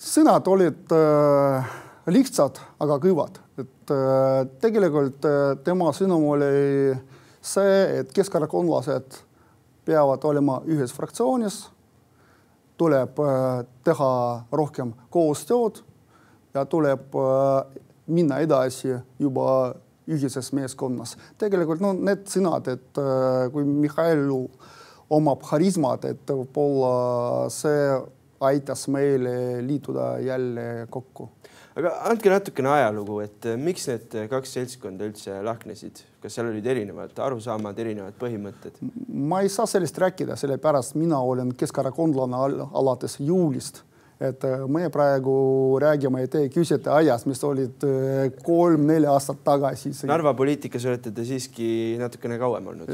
sõnad 0.00 0.48
olid 0.48 0.92
äh, 0.96 1.74
lihtsad, 2.06 2.58
aga 2.80 2.98
kõvad, 3.02 3.38
et 3.60 3.92
äh, 3.92 4.46
tegelikult 4.62 5.24
äh, 5.28 5.56
tema 5.64 5.90
sõnum 5.96 6.24
oli 6.32 6.94
see, 7.44 8.00
et 8.00 8.12
keskerakondlased 8.14 9.18
peavad 9.86 10.24
olema 10.24 10.60
ühes 10.64 10.94
fraktsioonis, 10.96 11.66
tuleb 12.80 13.20
äh, 13.20 13.66
teha 13.84 14.12
rohkem 14.52 14.94
koostööd 15.10 15.82
ja 16.56 16.64
tuleb 16.70 17.16
äh, 17.20 17.82
minna 18.06 18.40
edasi 18.44 18.94
juba 19.20 19.74
ühises 20.06 20.52
meeskonnas. 20.54 21.16
tegelikult 21.40 21.82
no 21.82 21.92
need 21.96 22.26
sõnad, 22.30 22.68
et 22.70 23.00
äh, 23.02 23.46
kui 23.52 23.66
Mihhail 23.66 24.28
omab 25.16 25.46
harismat, 25.50 26.06
et 26.12 26.30
võib-olla 26.30 27.48
see 27.52 27.88
aitas 28.46 28.84
meile 28.92 29.62
liituda 29.64 30.16
jälle 30.20 30.86
kokku. 30.92 31.28
aga 31.76 31.92
andke 32.10 32.30
natukene 32.32 32.70
ajalugu, 32.76 33.18
et 33.26 33.50
äh, 33.50 33.58
miks 33.58 33.88
need 33.90 34.14
kaks 34.30 34.54
seltskonda 34.58 35.08
üldse 35.10 35.40
lahknesid, 35.44 36.04
kas 36.22 36.38
seal 36.38 36.52
olid 36.52 36.66
erinevad 36.66 37.18
arusaamad, 37.26 37.82
erinevad 37.82 38.16
põhimõtted? 38.22 38.78
ma 39.08 39.42
ei 39.42 39.50
saa 39.52 39.66
sellest 39.70 39.98
rääkida, 40.06 40.38
sellepärast 40.38 40.94
mina 41.00 41.18
olen 41.18 41.52
keskerakondlane 41.58 42.70
alates 42.70 43.18
juulist 43.20 43.82
et 44.20 44.44
äh, 44.44 44.64
me 44.68 44.88
praegu 44.92 45.36
räägime 45.82 46.24
te 46.32 46.46
küsite 46.52 46.92
ajast, 46.92 47.28
mis 47.28 47.42
olid 47.44 47.84
äh, 47.84 48.28
kolm-neli 48.44 49.08
aastat 49.10 49.42
tagasi. 49.44 49.92
Narva 50.08 50.32
poliitikas 50.36 50.86
olete 50.88 51.12
te 51.12 51.24
siiski 51.28 51.68
natukene 52.00 52.38
kauem 52.40 52.72
olnud. 52.72 52.92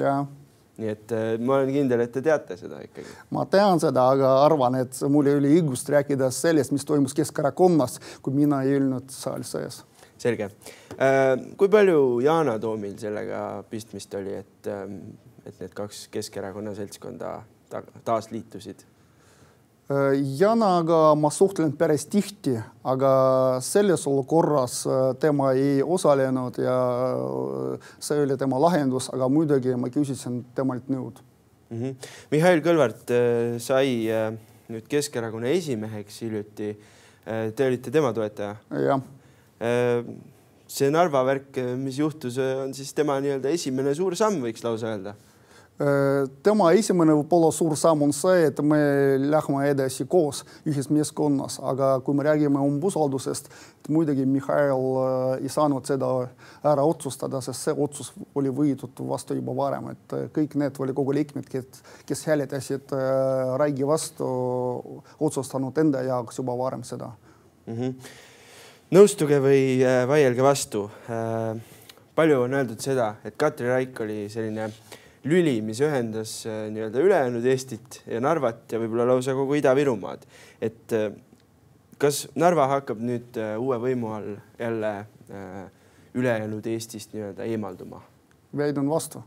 nii 0.82 0.88
et 0.88 1.14
äh, 1.14 1.36
ma 1.38 1.60
olen 1.60 1.70
kindel, 1.70 2.02
et 2.02 2.12
te 2.14 2.24
teate 2.24 2.56
seda 2.58 2.80
ikkagi. 2.82 3.14
ma 3.30 3.46
tean 3.46 3.80
seda, 3.82 4.08
aga 4.16 4.34
arvan, 4.42 4.80
et 4.82 4.98
mul 5.12 5.30
ei 5.30 5.38
ole 5.38 5.54
õigust 5.60 5.90
rääkida 5.94 6.30
sellest, 6.34 6.74
mis 6.74 6.86
toimus 6.88 7.14
Keskerakonnas, 7.14 8.00
kui 8.22 8.34
mina 8.34 8.62
ei 8.66 8.78
olnud 8.80 9.12
seal 9.14 9.46
sees. 9.46 9.82
selge. 10.18 10.50
kui 11.58 11.68
palju 11.70 12.20
Yana 12.24 12.58
Toomil 12.58 12.96
sellega 12.98 13.62
pistmist 13.70 14.14
oli, 14.18 14.40
et, 14.42 14.70
ähm, 14.70 14.98
et 15.46 15.54
need 15.60 15.74
kaks 15.76 16.08
Keskerakonna 16.10 16.74
seltskonda 16.74 17.42
taas 18.04 18.32
liitusid? 18.34 18.82
Janaga 20.38 21.14
ma 21.18 21.30
suhtlen 21.30 21.72
päris 21.76 22.04
tihti, 22.10 22.54
aga 22.84 23.12
selles 23.64 24.06
olukorras 24.06 24.82
tema 25.20 25.52
ei 25.58 25.82
osalenud 25.82 26.58
ja 26.62 26.76
see 27.98 28.22
oli 28.22 28.36
tema 28.38 28.60
lahendus, 28.62 29.10
aga 29.12 29.28
muidugi 29.28 29.74
ma 29.76 29.90
küsisin 29.92 30.42
temalt 30.54 30.88
nõud 30.92 31.18
mm. 31.70 31.80
-hmm. 31.80 32.10
Mihhail 32.30 32.62
Kõlvart 32.62 33.14
sai 33.60 34.06
nüüd 34.72 34.86
Keskerakonna 34.88 35.50
esimeheks 35.52 36.20
hiljuti. 36.22 36.76
Te 37.24 37.66
olite 37.66 37.90
tema 37.90 38.12
toetaja? 38.12 38.56
jah. 38.70 39.02
see 40.66 40.90
Narva 40.90 41.20
värk, 41.24 41.58
mis 41.76 41.98
juhtus, 41.98 42.38
on 42.38 42.72
siis 42.74 42.94
tema 42.96 43.18
nii-öelda 43.20 43.50
esimene 43.52 43.94
suur 43.94 44.16
samm, 44.16 44.40
võiks 44.42 44.64
lausa 44.64 44.94
öelda 44.94 45.14
tema 46.44 46.68
esimene 46.76 47.14
võib-olla 47.16 47.48
suur 47.54 47.72
samm 47.78 48.04
on 48.06 48.12
see, 48.14 48.44
et 48.50 48.58
me 48.66 48.78
lähme 49.18 49.64
edasi 49.70 50.04
koos 50.10 50.42
ühes 50.68 50.90
meeskonnas, 50.92 51.58
aga 51.64 51.94
kui 52.04 52.14
me 52.14 52.26
räägime 52.26 52.60
umbusaldusest, 52.62 53.48
muidugi 53.88 54.26
Mihhail 54.28 55.40
ei 55.40 55.50
saanud 55.50 55.88
seda 55.88 56.10
ära 56.68 56.84
otsustada, 56.86 57.40
sest 57.42 57.66
see 57.66 57.74
otsus 57.86 58.12
oli 58.38 58.52
võetud 58.54 59.02
vastu 59.08 59.38
juba 59.38 59.56
varem, 59.58 59.90
et 59.94 60.16
kõik 60.36 60.54
need 60.60 60.78
volikogu 60.78 61.16
liikmed, 61.16 61.48
kes, 61.50 61.82
kes 62.06 62.24
hääletasid 62.30 62.94
Raigi 63.58 63.88
vastu, 63.88 64.30
otsustanud 65.18 65.82
enda 65.82 66.04
jaoks 66.06 66.38
juba 66.38 66.56
varem 66.58 66.86
seda 66.86 67.10
mm. 67.66 67.74
-hmm. 67.74 68.14
nõustuge 68.98 69.40
või 69.40 69.62
vaielge 70.08 70.42
vastu. 70.42 70.90
palju 72.14 72.42
on 72.42 72.54
öeldud 72.54 72.80
seda, 72.80 73.14
et 73.24 73.36
Katri 73.36 73.68
Raik 73.68 74.00
oli 74.00 74.28
selline 74.28 74.64
äh, 74.64 75.01
lüli, 75.24 75.60
mis 75.62 75.80
ühendas 75.80 76.46
äh, 76.46 76.66
nii-öelda 76.70 77.00
ülejäänud 77.00 77.44
Eestit 77.44 78.02
ja 78.06 78.20
Narvat 78.20 78.72
ja 78.72 78.80
võib-olla 78.82 79.06
lausa 79.06 79.34
kogu 79.38 79.54
Ida-Virumaad. 79.58 80.26
et 80.60 80.94
äh, 80.96 81.12
kas 81.98 82.26
Narva 82.34 82.66
hakkab 82.76 83.02
nüüd 83.02 83.38
äh, 83.38 83.54
uue 83.60 83.78
võimu 83.82 84.14
all 84.16 84.34
jälle 84.58 84.94
ülejäänud 86.14 86.66
Eestist 86.66 87.14
nii-öelda 87.14 87.46
eemalduma? 87.48 88.02
väidan 88.56 88.90
vastu. 88.90 89.22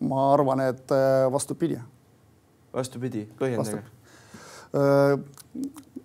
ma 0.00 0.32
arvan, 0.32 0.60
et 0.60 0.92
vastupidi. 1.32 1.80
vastupidi, 2.74 3.26
põhjendage. 3.38 3.82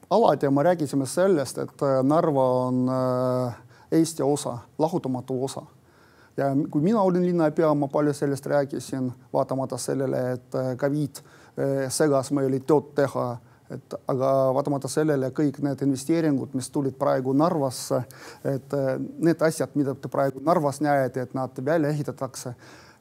alati 0.10 0.50
me 0.50 0.63
rääkisime 0.63 1.06
sellest, 1.06 1.58
et 1.58 1.86
Narva 2.04 2.50
on 2.65 2.89
Eesti 3.91 4.24
osa, 4.24 4.58
lahutamatu 4.80 5.43
osa 5.43 5.62
ja 6.38 6.52
kui 6.71 6.82
mina 6.82 7.02
olin 7.02 7.26
linnapea, 7.26 7.74
ma 7.74 7.88
palju 7.88 8.13
sellest 8.13 8.45
rääkisin, 8.45 9.12
vaatamata 9.34 9.78
sellele, 9.78 10.32
et 10.32 10.56
äh, 10.56 10.76
Covid 10.78 11.19
äh, 11.19 11.89
segas 11.89 12.32
meil 12.36 12.60
tööd 12.67 12.91
teha, 12.95 13.28
et 13.71 13.95
aga 14.12 14.32
vaatamata 14.54 14.91
sellele 14.91 15.32
kõik 15.36 15.62
need 15.65 15.82
investeeringud, 15.88 16.54
mis 16.54 16.69
tulid 16.69 16.98
praegu 17.00 17.34
Narvasse, 17.34 18.04
et 18.43 18.76
äh, 18.78 18.95
need 19.00 19.41
asjad, 19.48 19.76
mida 19.80 19.95
te 19.95 20.12
praegu 20.12 20.43
Narvas 20.43 20.82
näete, 20.84 21.26
et 21.26 21.34
nad 21.38 21.63
välja 21.65 21.93
ehitatakse, 21.95 22.56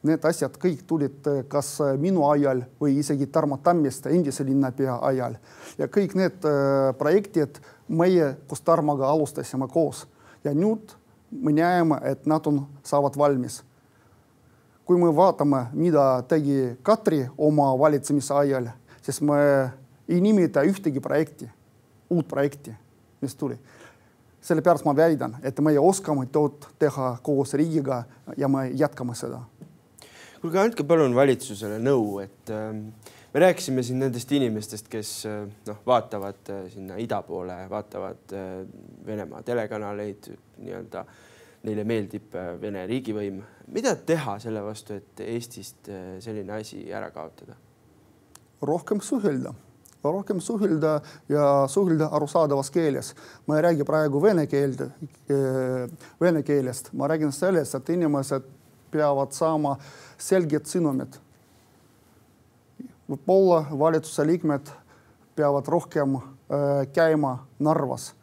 need 0.04 0.24
asjad 0.28 0.56
kõik 0.60 0.82
tulid 0.86 1.28
kas 1.48 1.78
minu 1.96 2.26
ajal 2.28 2.60
või 2.80 2.98
isegi 3.00 3.26
Tarmo 3.32 3.56
Tammiste, 3.64 4.12
endise 4.12 4.44
linnapea 4.44 4.98
ajal. 5.02 5.38
ja 5.78 5.88
kõik 5.88 6.12
need 6.14 6.44
projektid 6.98 7.56
meie 7.88 8.34
koos 8.48 8.60
Tarmoga 8.60 9.08
alustasime 9.08 9.68
koos 9.68 10.04
ja 10.44 10.52
nüüd 10.52 10.92
me 11.42 11.52
näeme, 11.52 11.98
et 12.04 12.26
nad 12.26 12.46
on, 12.46 12.66
saavad 12.82 13.18
valmis. 13.18 13.62
kui 14.84 14.98
me 15.00 15.08
vaatame, 15.16 15.66
mida 15.72 16.22
tegi 16.28 16.76
Katri 16.82 17.22
oma 17.38 17.70
valitsemise 17.78 18.34
ajal, 18.34 18.66
siis 19.02 19.22
me 19.24 19.38
ei 20.08 20.20
nimeta 20.20 20.60
ühtegi 20.60 21.00
projekti, 21.00 21.48
uut 22.10 22.28
projekti, 22.28 22.74
mis 23.20 23.34
tuli. 23.34 23.58
sellepärast 24.44 24.84
ma 24.84 24.92
väidan, 24.96 25.38
et 25.42 25.60
meie 25.64 25.80
oskame 25.80 26.26
tööd 26.28 26.66
teha 26.78 27.16
koos 27.22 27.54
riigiga 27.54 28.02
ja 28.36 28.48
me 28.48 28.68
jätkame 28.68 29.14
seda. 29.14 29.40
kuulge, 30.40 30.60
andke 30.60 30.84
palun 30.84 31.14
valitsusele 31.14 31.78
nõu, 31.80 32.20
et 32.20 32.52
äh, 32.52 32.76
me 33.34 33.40
rääkisime 33.40 33.82
siin 33.82 33.98
nendest 33.98 34.32
inimestest, 34.32 34.88
kes 34.88 35.10
äh, 35.26 35.42
noh, 35.66 35.80
vaatavad 35.86 36.50
äh, 36.54 36.66
sinna 36.70 36.96
ida 37.02 37.18
poole, 37.22 37.56
vaatavad 37.70 38.32
äh, 38.32 38.60
Venemaa 39.06 39.42
telekanaleid 39.42 40.30
nii-öelda 40.62 41.04
neile 41.64 41.84
meeldib 41.84 42.34
Vene 42.60 42.84
riigivõim. 42.86 43.40
mida 43.72 43.94
teha 43.96 44.38
selle 44.38 44.62
vastu, 44.62 44.94
et 44.94 45.20
Eestist 45.24 45.88
selline 46.20 46.52
asi 46.52 46.84
ära 46.92 47.10
kaotada? 47.10 47.56
rohkem 48.62 49.00
suhelda, 49.00 49.54
rohkem 50.04 50.40
suhelda 50.40 51.00
ja 51.28 51.66
suhelda 51.68 52.08
arusaadavas 52.12 52.70
keeles. 52.70 53.14
ma 53.46 53.56
ei 53.56 53.62
räägi 53.62 53.84
praegu 53.84 54.22
vene 54.22 54.46
keelt, 54.46 54.82
vene 56.20 56.42
keelest, 56.42 56.92
ma 56.92 57.08
räägin 57.08 57.32
sellest, 57.32 57.74
et 57.74 57.88
inimesed 57.96 58.46
peavad 58.90 59.32
saama 59.32 59.78
selged 60.18 60.68
sõnumid. 60.70 61.18
Võib-olla 63.08 63.64
valitsuse 63.78 64.26
liikmed 64.26 64.70
peavad 65.36 65.68
rohkem 65.68 66.16
äh, 66.16 66.22
käima 66.92 67.38
Narvas 67.58 68.14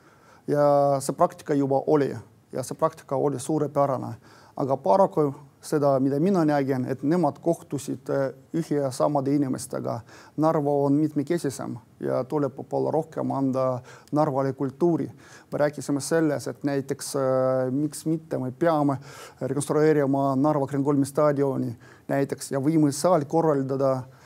ja 0.47 0.97
see 0.99 1.15
praktika 1.15 1.53
juba 1.53 1.83
oli 1.87 2.11
ja 2.51 2.63
see 2.63 2.75
praktika 2.77 3.15
oli 3.15 3.39
suurepärane, 3.39 4.15
aga 4.57 4.77
paraku 4.77 5.31
seda, 5.61 5.99
mida 5.99 6.17
mina 6.19 6.41
nägin, 6.45 6.87
et 6.89 7.03
nemad 7.03 7.37
kohtusid 7.41 8.09
äh, 8.09 8.31
ühe 8.57 8.79
ja 8.79 8.89
samade 8.91 9.33
inimestega. 9.35 9.99
Narva 10.41 10.73
on 10.87 10.97
mitmekesisem 10.97 11.75
ja 12.01 12.23
tuleb 12.25 12.55
võib-olla 12.57 12.91
rohkem 12.91 13.31
anda 13.31 13.65
Narvale 14.11 14.53
kultuuri. 14.53 15.11
me 15.51 15.57
rääkisime 15.59 16.01
selles, 16.01 16.47
et 16.47 16.63
näiteks 16.63 17.15
äh, 17.15 17.71
miks 17.71 18.05
mitte 18.05 18.37
me 18.37 18.51
peame 18.51 18.97
rekonstrueerima 19.41 20.35
Narva 20.35 20.67
Kreenholmi 20.67 21.05
staadioni 21.05 21.77
näiteks 22.07 22.51
ja 22.51 22.59
võime 22.59 22.91
seal 22.91 23.25
korraldada 23.25 23.91
äh, 23.91 24.20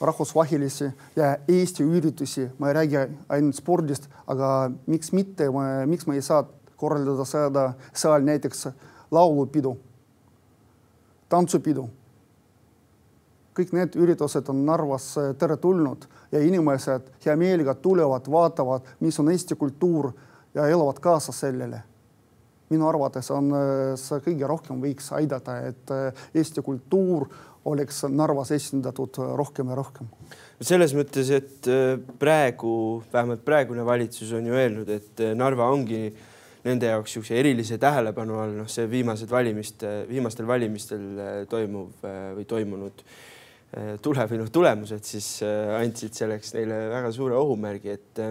rahvusvahelisi 0.00 0.90
ja 1.16 1.36
Eesti 1.48 1.84
üritusi, 1.84 2.46
ma 2.58 2.68
ei 2.68 2.74
räägi 2.74 2.98
ainult 3.28 3.56
spordist, 3.56 4.10
aga 4.26 4.70
miks 4.86 5.12
mitte, 5.12 5.48
miks 5.86 6.06
me 6.06 6.14
ei 6.14 6.22
saa 6.22 6.44
korraldada 6.76 7.24
seda 7.24 7.70
seal 7.94 8.24
näiteks 8.24 8.68
laulupidu 9.10 9.76
tantsupidu. 11.28 11.88
kõik 13.56 13.70
need 13.72 13.94
üritused 13.96 14.48
on 14.52 14.58
Narvas 14.68 15.14
teretulnud 15.40 16.02
ja 16.32 16.42
inimesed 16.44 17.06
hea 17.24 17.36
meelega 17.40 17.72
tulevad, 17.74 18.26
vaatavad, 18.28 18.84
mis 19.00 19.16
on 19.20 19.30
Eesti 19.32 19.56
kultuur 19.56 20.10
ja 20.54 20.66
elavad 20.68 21.00
kaasa 21.00 21.32
sellele. 21.32 21.80
Minu 22.70 22.88
arvates 22.88 23.30
on 23.34 23.50
see 24.00 24.22
kõige 24.24 24.48
rohkem 24.50 24.80
võiks 24.82 25.12
aidata, 25.14 25.58
et 25.68 25.92
Eesti 26.34 26.64
kultuur 26.66 27.28
oleks 27.66 28.04
Narvas 28.10 28.50
esindatud 28.54 29.18
rohkem 29.38 29.70
ja 29.70 29.76
rohkem. 29.78 30.08
selles 30.60 30.94
mõttes, 30.94 31.30
et 31.30 31.68
praegu, 32.18 33.02
vähemalt 33.12 33.44
praegune 33.44 33.84
valitsus 33.86 34.32
on 34.32 34.46
ju 34.46 34.54
öelnud, 34.54 34.90
et 34.90 35.22
Narva 35.34 35.70
ongi 35.70 36.10
nende 36.66 36.90
jaoks 36.90 37.12
niisuguse 37.12 37.38
erilise 37.38 37.78
tähelepanu 37.82 38.38
all, 38.42 38.54
noh, 38.62 38.68
see 38.70 38.86
viimased 38.90 39.30
valimiste, 39.30 39.92
viimastel 40.10 40.48
valimistel 40.48 41.04
äh, 41.22 41.34
toimuv 41.50 42.06
äh, 42.06 42.22
või 42.38 42.46
toimunud 42.50 43.02
äh, 43.04 43.92
tule 44.02 44.26
või 44.30 44.40
noh, 44.42 44.50
tulemused 44.52 45.06
siis 45.06 45.28
andsid 45.44 46.16
selleks 46.16 46.54
neile 46.56 46.86
väga 46.94 47.12
suure 47.14 47.38
ohumärgi, 47.38 47.94
et 47.94 48.22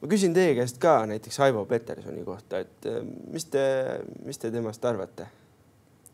ma 0.00 0.10
küsin 0.10 0.34
teie 0.36 0.54
käest 0.58 0.78
ka 0.82 0.98
näiteks 1.08 1.40
Aivo 1.46 1.64
Petersoni 1.64 2.24
kohta, 2.24 2.60
et 2.64 2.88
mis 3.32 3.48
te, 3.50 3.64
mis 4.24 4.38
te 4.38 4.50
temast 4.50 4.84
arvate? 4.84 5.28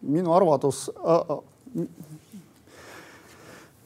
minu 0.02 0.32
arvates 0.34 0.88
äh,, 0.98 1.36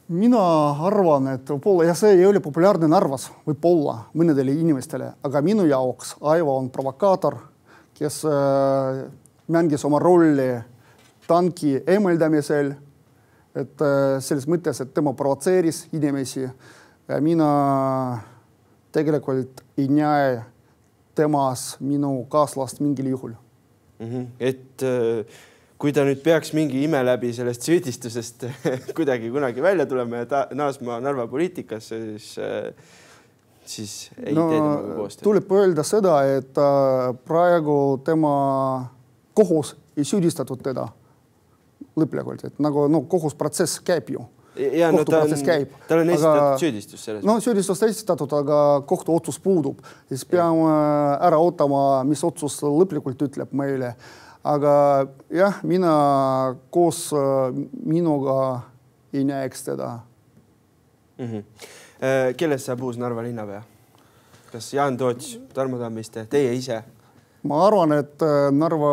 mina 0.07 0.39
arvan, 0.87 1.27
et 1.35 1.49
võib-olla 1.49 1.89
ja 1.89 1.93
see 1.97 2.15
ei 2.15 2.25
ole 2.25 2.39
populaarne 2.41 2.89
Narvas, 2.89 3.27
võib-olla 3.45 3.99
mõnedele 4.17 4.55
inimestele, 4.55 5.11
aga 5.23 5.43
minu 5.45 5.67
jaoks 5.69 6.15
Aivo 6.21 6.57
on 6.57 6.71
provokaator 6.73 7.37
kes 7.97 8.25
äh, 8.25 9.11
mängis 9.47 9.85
oma 9.85 9.99
rolli 9.99 10.49
tanki 11.27 11.81
eemaldamisel. 11.87 12.73
et 13.57 13.81
äh, 13.81 14.19
selles 14.21 14.45
mõttes, 14.47 14.81
et 14.83 14.93
tema 14.93 15.15
provotseeris 15.17 15.87
inimesi 15.97 16.45
mina 17.25 17.47
tegelikult 18.91 19.63
ei 19.77 19.87
näe 19.87 20.41
temas 21.15 21.75
minu 21.79 22.25
kaaslast 22.29 22.79
mingil 22.79 23.11
juhul 23.13 23.33
mm. 23.99 24.07
-hmm. 24.07 24.25
et 24.39 24.83
äh, 24.83 25.25
kui 25.77 25.93
ta 25.93 26.05
nüüd 26.05 26.21
peaks 26.23 26.53
mingi 26.57 26.83
ime 26.83 27.03
läbi 27.05 27.33
sellest 27.33 27.61
süüdistusest 27.61 28.47
kuidagi 28.97 29.31
kunagi 29.31 29.61
välja 29.61 29.85
tulema 29.85 30.23
ja 30.23 30.25
ta, 30.25 30.47
naasma 30.53 30.99
Narva 30.99 31.27
poliitikasse, 31.27 31.99
siis 32.05 32.37
äh, 32.37 32.73
siis 33.65 34.11
ei 34.23 34.33
no, 34.33 34.47
tee 34.49 34.59
temaga 34.59 34.95
koostööd? 34.95 35.23
tuleb 35.23 35.51
öelda 35.59 35.83
seda, 35.83 36.15
et 36.37 36.61
äh, 36.61 37.09
praegu 37.27 37.99
tema 38.05 38.33
kohus 39.37 39.75
ei 39.97 40.05
süüdistatud 40.07 40.61
teda 40.63 40.87
lõplikult, 41.97 42.45
et 42.47 42.59
nagu 42.61 42.87
no 42.91 43.03
kohusprotsess 43.09 43.81
käib 43.85 44.11
ju. 44.13 44.25
Ja 44.57 44.91
no 44.91 45.03
ta 45.05 45.23
on, 45.23 45.33
tal 45.87 46.01
on 46.03 46.09
esitatud 46.09 46.41
aga, 46.41 46.57
süüdistus 46.61 47.05
selles. 47.05 47.25
no 47.27 47.39
süüdistus 47.43 47.83
esitatud, 47.87 48.37
aga 48.39 48.61
kohtuotsus 48.89 49.39
puudub, 49.39 49.81
siis 50.09 50.25
peame 50.25 50.69
ära 51.27 51.39
ootama, 51.41 52.03
mis 52.07 52.23
otsus 52.23 52.59
lõplikult 52.63 53.21
ütleb 53.29 53.53
meile. 53.57 53.95
aga 54.47 54.71
jah, 55.33 55.59
mina 55.63 55.95
koos 56.71 57.09
äh, 57.13 57.51
minuga 57.83 58.37
ei 59.13 59.23
näeks 59.27 59.63
teda 59.63 59.99
mm. 61.17 61.25
-hmm 61.25 61.75
Äh, 61.97 62.35
kellest 62.37 62.67
saab 62.69 62.83
uus 62.85 62.97
Narva 63.01 63.23
linnapea? 63.25 63.63
kas 64.51 64.67
Jaan 64.73 64.97
Toots, 64.97 65.39
Tarmo 65.53 65.79
Tammiste, 65.81 66.27
teie 66.29 66.51
ise? 66.53 66.83
ma 67.43 67.63
arvan, 67.65 67.95
et 67.97 68.21
äh, 68.21 68.51
Narva 68.53 68.91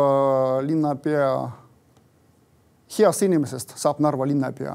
linnapea, 0.65 1.27
heast 2.97 3.21
inimesest 3.27 3.75
saab 3.77 4.01
Narva 4.01 4.25
linnapea. 4.25 4.73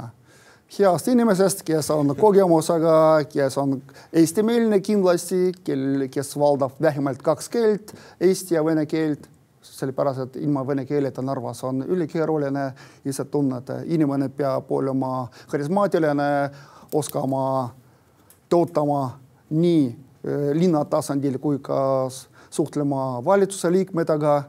Heast 0.79 1.09
inimesest, 1.09 1.63
kes 1.67 1.91
on 1.91 2.15
kogemusega, 2.17 3.25
kes 3.33 3.59
on 3.59 3.81
eestimeelne 4.13 4.81
kindlasti, 4.81 5.51
kel, 5.65 6.07
kes 6.13 6.37
valdab 6.39 6.79
vähemalt 6.83 7.23
kaks 7.23 7.49
keelt, 7.51 7.95
eesti 8.21 8.55
ja 8.55 8.65
vene 8.65 8.87
keelt 8.87 9.27
sellepärast, 9.63 10.21
et 10.25 10.37
ilma 10.45 10.63
vene 10.67 10.85
keeleta 10.87 11.23
Narvas 11.23 11.65
on 11.65 11.83
ülikeeruline. 11.83 12.73
ise 13.05 13.25
tunned, 13.25 13.69
inimene 13.85 14.29
peab 14.29 14.71
olema 14.73 15.29
karismaatiline, 15.51 16.51
oskama 16.95 17.75
töötama 18.49 19.19
nii 19.51 19.85
eh, 19.89 20.53
linna 20.55 20.85
tasandil 20.85 21.39
kui 21.39 21.59
ka 21.59 22.09
suhtlema 22.51 23.25
valitsuse 23.25 23.73
liikmetega. 23.73 24.43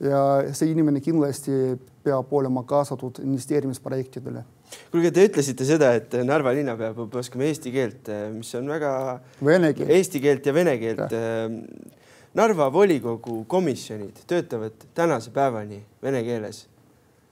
ja 0.00 0.20
see 0.52 0.70
inimene 0.70 1.00
kindlasti 1.00 1.80
peab 2.04 2.32
olema 2.32 2.62
kaasatud 2.62 3.18
investeerimisprojektidele 3.24 4.44
kuulge, 4.92 5.12
te 5.14 5.26
ütlesite 5.28 5.66
seda, 5.68 5.92
et 5.98 6.16
Narva 6.26 6.54
linnapea 6.56 6.94
peab 6.96 7.18
oskama 7.20 7.46
eesti 7.48 7.74
keelt, 7.74 8.08
eh, 8.12 8.26
mis 8.34 8.54
on 8.58 8.68
väga. 8.70 8.92
Vene 9.44 9.74
keelt. 9.74 9.92
Eesti 9.98 10.22
keelt 10.24 10.46
ja 10.46 10.56
vene 10.56 10.78
keelt. 10.80 11.12
Eh, 11.12 11.94
Narva 12.38 12.68
volikogu 12.72 13.42
komisjonid 13.48 14.24
töötavad 14.28 14.90
tänase 14.94 15.32
päevani 15.34 15.80
vene 16.04 16.20
keeles 16.26 16.66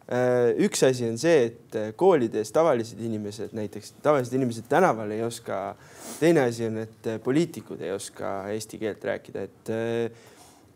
Äh, 0.06 0.52
üks 0.62 0.84
asi 0.86 1.02
on 1.08 1.16
see, 1.18 1.48
et 1.48 1.76
koolides 1.98 2.52
tavalised 2.54 3.00
inimesed, 3.02 3.50
näiteks 3.58 3.96
tavalised 4.04 4.36
inimesed 4.38 4.68
tänaval 4.70 5.10
ei 5.10 5.24
oska. 5.26 5.74
teine 6.20 6.44
asi 6.46 6.66
on, 6.66 6.78
et 6.78 7.08
poliitikud 7.24 7.80
ei 7.82 7.90
oska 7.90 8.46
eesti 8.54 8.78
keelt 8.78 9.02
rääkida, 9.04 9.42
et 9.42 9.72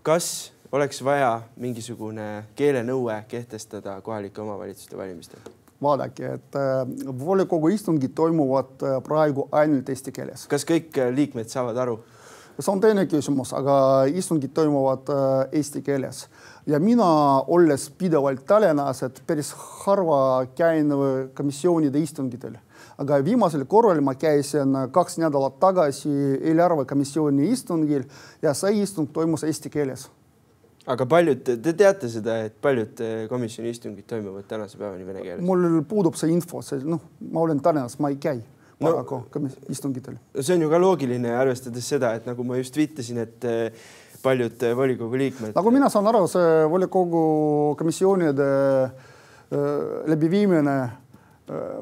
kas 0.02 0.50
oleks 0.72 0.98
vaja 1.04 1.42
mingisugune 1.56 2.26
keelenõue 2.58 3.22
kehtestada 3.28 4.00
kohalike 4.02 4.42
omavalitsuste 4.42 4.98
valimistel? 4.98 5.46
Vaadake, 5.82 6.34
et 6.36 6.58
volikogu 7.24 7.70
istungid 7.72 8.14
toimuvad 8.14 8.82
praegu 9.06 9.48
ainult 9.52 9.88
eesti 9.88 10.12
keeles. 10.12 10.46
kas 10.46 10.66
kõik 10.68 10.98
liikmed 11.16 11.48
saavad 11.48 11.76
aru? 11.76 12.00
see 12.60 12.72
on 12.72 12.80
teine 12.80 13.06
küsimus, 13.08 13.54
aga 13.56 14.04
istungid 14.12 14.52
toimuvad 14.52 15.08
eesti 15.56 15.80
keeles 15.82 16.26
ja 16.66 16.80
mina, 16.80 17.06
olles 17.46 17.90
pidevalt 17.98 18.44
Tallinnas, 18.46 19.02
et 19.02 19.22
päris 19.26 19.52
harva 19.84 20.46
käin 20.56 20.92
komisjonide 21.34 21.98
istungitel, 21.98 22.56
aga 23.00 23.20
viimasel 23.24 23.64
korral 23.70 24.00
ma 24.04 24.14
käisin 24.14 24.76
kaks 24.92 25.18
nädalat 25.22 25.58
tagasi 25.60 26.12
eelarvekomisjoni 26.52 27.50
istungil 27.50 28.06
ja 28.42 28.54
see 28.54 28.82
istung 28.82 29.10
toimus 29.12 29.44
eesti 29.48 29.72
keeles. 29.72 30.08
Aga 30.90 31.06
paljud, 31.06 31.42
te 31.64 31.74
teate 31.76 32.08
seda, 32.12 32.40
et 32.46 32.56
paljud 32.62 33.02
komisjoni 33.30 33.70
istungid 33.74 34.08
toimuvad 34.10 34.48
tänase 34.50 34.78
päevani 34.80 35.06
vene 35.06 35.24
keeles? 35.24 35.44
mul 35.46 35.82
puudub 35.88 36.18
see 36.18 36.32
info, 36.34 36.62
see 36.66 36.82
noh, 36.84 37.02
ma 37.30 37.44
olen 37.46 37.62
Tallinnas, 37.64 37.98
ma 38.02 38.10
ei 38.12 38.18
käi 38.22 38.40
paraku 38.80 39.22
no, 39.34 39.50
istungitel. 39.68 40.16
see 40.40 40.54
on 40.56 40.64
ju 40.64 40.70
ka 40.72 40.80
loogiline, 40.80 41.34
arvestades 41.36 41.88
seda, 41.94 42.14
et 42.16 42.26
nagu 42.28 42.44
ma 42.46 42.58
just 42.60 42.76
viitasin, 42.76 43.20
et 43.26 43.48
paljud 44.22 44.62
eh, 44.62 44.74
volikogu 44.76 45.20
liikmed. 45.20 45.54
nagu 45.56 45.72
mina 45.74 45.90
saan 45.92 46.08
aru, 46.10 46.24
see 46.30 46.64
volikogu 46.70 47.22
komisjonide 47.80 48.48
läbiviimine 50.10 50.74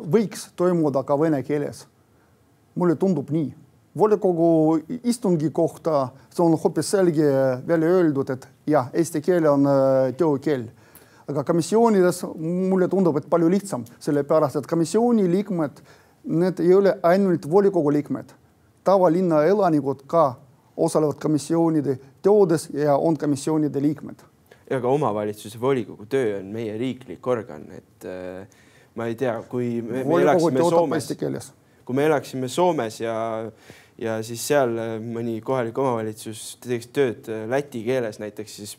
võiks 0.08 0.46
toimuda 0.56 1.02
ka 1.04 1.16
vene 1.20 1.42
keeles. 1.44 1.86
mulle 2.74 2.94
tundub 2.96 3.30
nii. 3.30 3.54
volikogu 3.98 4.78
istungi 5.02 5.50
kohta, 5.50 6.08
see 6.30 6.44
on 6.44 6.54
hoopis 6.56 6.90
selge 6.90 7.28
välja 7.66 7.88
öeldud, 7.88 8.30
et 8.30 8.48
jah, 8.68 8.90
eesti 8.92 9.22
keel 9.24 9.46
on 9.50 9.66
äh, 9.66 10.12
töökeel 10.16 10.68
aga 11.28 11.44
komisjonides 11.44 12.22
mulle 12.40 12.88
tundub, 12.88 13.18
et 13.20 13.28
palju 13.30 13.50
lihtsam, 13.52 13.84
sellepärast 14.00 14.60
et 14.60 14.68
komisjoni 14.68 15.26
liikmed, 15.28 15.82
need 16.40 16.60
ei 16.64 16.74
ole 16.74 16.94
ainult 17.06 17.48
volikogu 17.50 17.92
liikmed. 17.92 18.32
Tavalinna 18.84 19.42
elanikud 19.48 20.06
ka 20.08 20.30
osalevad 20.78 21.18
komisjonide 21.20 21.98
töödes 22.24 22.68
ja 22.72 22.96
on 22.96 23.16
komisjonide 23.20 23.82
liikmed. 23.82 24.24
ja 24.70 24.80
ka 24.80 24.88
omavalitsuse 24.88 25.60
volikogu 25.60 26.04
töö 26.06 26.38
on 26.38 26.50
meie 26.52 26.74
riiklik 26.78 27.26
organ, 27.26 27.62
et 27.72 28.04
äh, 28.04 28.46
ma 28.94 29.06
ei 29.08 29.14
tea, 29.14 29.38
kui 29.48 29.80
me, 29.82 30.04
me 30.04 30.18
elaksime 30.22 30.60
Soomes, 30.60 31.52
kui 31.84 31.96
me 31.96 32.04
elaksime 32.04 32.48
Soomes 32.48 33.00
ja 33.00 33.14
ja 33.98 34.18
siis 34.26 34.44
seal 34.50 34.76
äh, 34.78 34.94
mõni 35.02 35.38
kohalik 35.44 35.78
omavalitsus 35.78 36.56
teeks 36.64 36.90
tööd 36.94 37.28
äh, 37.32 37.44
läti 37.50 37.82
keeles 37.86 38.20
näiteks, 38.22 38.56
siis 38.60 38.74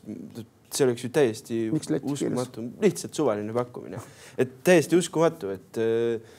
see 0.70 0.86
oleks 0.86 1.06
ju 1.06 1.10
täiesti 1.14 1.62
uskumatu, 1.76 2.68
lihtsalt 2.82 3.18
suvaline 3.18 3.56
pakkumine, 3.56 4.02
et 4.40 4.60
täiesti 4.66 5.00
uskumatu, 5.00 5.56
et 5.56 5.82
äh, 5.82 6.36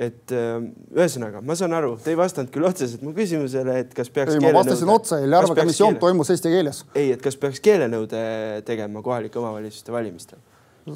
et 0.00 0.32
ühesõnaga, 0.32 1.42
ma 1.44 1.52
saan 1.58 1.74
aru, 1.76 1.90
te 2.00 2.12
ei 2.14 2.16
vastanud 2.16 2.48
küll 2.54 2.64
otseselt 2.64 3.02
mu 3.04 3.10
küsimusele, 3.12 3.74
et 3.82 3.90
kas 3.92 4.08
peaks. 4.14 4.32
ei, 4.32 4.40
ma 4.40 4.54
vastasin 4.54 4.88
otse, 4.88 5.18
eelarve 5.20 5.52
komisjon 5.58 5.90
keele... 5.90 6.00
toimus 6.00 6.30
eesti 6.32 6.52
keeles. 6.54 6.78
ei, 6.94 7.10
et 7.12 7.20
kas 7.20 7.36
peaks 7.36 7.60
keelenõude 7.60 8.22
tegema 8.64 9.02
kohalike 9.04 9.42
omavalitsuste 9.42 9.92
valimistel? 9.92 10.40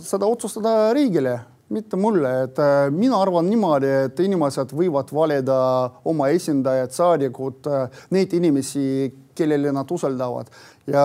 seda 0.01 0.31
otsustada 0.31 0.95
riigile 0.97 1.35
mitte 1.69 1.97
mulle, 1.97 2.31
et 2.45 2.59
äh, 2.59 2.91
mina 2.93 3.19
arvan 3.23 3.47
niimoodi, 3.49 3.91
et 4.07 4.21
inimesed 4.21 4.75
võivad 4.77 5.11
valida 5.15 5.57
oma 6.05 6.29
esindajad, 6.35 6.93
saadikud, 6.93 7.69
äh, 7.71 8.03
neid 8.15 8.35
inimesi, 8.37 8.87
kellele 9.35 9.73
nad 9.75 9.91
usaldavad 9.91 10.51
ja 10.87 11.05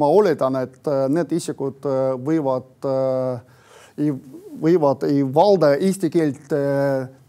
ma 0.00 0.06
oletan, 0.08 0.56
et 0.62 0.88
äh, 0.88 1.04
need 1.12 1.34
isikud 1.36 1.84
võivad, 2.24 2.86
võivad 4.62 5.04
ei 5.10 5.20
valda 5.34 5.74
eesti 5.76 6.10
keelt 6.10 6.54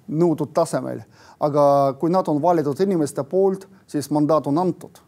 nõutud 0.08 0.53
tasemel, 0.55 1.01
aga 1.43 1.65
kui 1.99 2.13
nad 2.13 2.29
on 2.31 2.39
valitud 2.41 2.79
inimeste 2.86 3.25
poolt, 3.27 3.67
siis 3.89 4.10
mandaat 4.13 4.47
on 4.47 4.62
antud. 4.62 5.01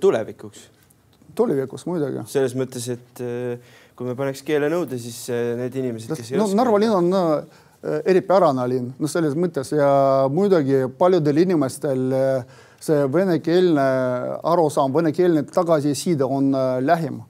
tulevikuks? 0.00 0.68
tulevikus 1.34 1.86
muidugi. 1.86 2.24
selles 2.26 2.56
mõttes, 2.58 2.88
et 2.90 3.20
kui 4.00 4.08
me 4.08 4.14
paneks 4.16 4.40
keelenõude, 4.48 4.96
siis 4.96 5.26
need 5.58 5.74
inimesed, 5.76 6.14
kes 6.16 6.30
ei 6.32 6.38
no, 6.40 6.46
oska. 6.46 6.56
Narva 6.56 6.78
linn 6.80 6.94
on 6.96 7.16
äh, 7.18 7.98
eripärane 8.08 8.64
linn, 8.72 8.94
noh, 8.96 9.10
selles 9.12 9.36
mõttes 9.36 9.74
ja 9.76 9.90
muidugi 10.32 10.86
paljudel 10.96 11.42
inimestel 11.42 12.06
äh, 12.16 12.54
see 12.80 13.04
venekeelne 13.12 13.84
arusaam, 14.48 14.96
venekeelne 14.96 15.44
tagasiside 15.52 16.24
on 16.24 16.48
lähim. 16.80 17.20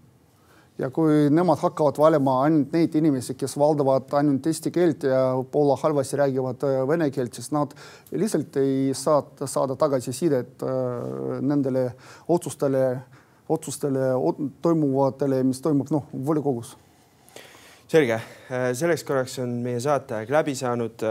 ja 0.80 0.88
kui 0.94 1.26
nemad 1.28 1.59
hakkavad 1.61 1.98
valima 2.00 2.38
ainult 2.46 2.70
neid 2.72 2.94
inimesi, 2.96 3.35
kes 3.37 3.59
valdavad 3.59 4.14
ainult 4.16 4.46
eesti 4.46 4.70
keelt 4.72 5.02
ja 5.11 5.24
poole 5.52 5.74
halvasti 5.83 6.16
räägivad 6.22 6.62
vene 6.88 7.11
keelt, 7.11 7.35
siis 7.35 7.50
nad 7.52 7.74
lihtsalt 8.14 8.56
ei 8.62 8.94
saa 8.94 9.24
saada 9.44 9.76
tagasisidet 9.76 10.62
nendele 11.42 11.90
otsustele 12.28 12.85
otsustele, 13.50 14.12
toimuvatele, 14.62 15.42
mis 15.42 15.60
toimub 15.60 15.90
noh, 15.90 16.06
volikogus. 16.26 16.76
selge, 17.90 18.20
selleks 18.72 19.04
korraks 19.04 19.38
on 19.42 19.54
meie 19.64 19.80
saateaeg 19.80 20.30
läbi 20.30 20.54
saanud. 20.54 21.06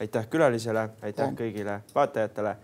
aitäh 0.00 0.26
külalisele, 0.28 0.88
aitäh 1.02 1.28
oh. 1.28 1.34
kõigile 1.38 1.80
vaatajatele. 1.94 2.56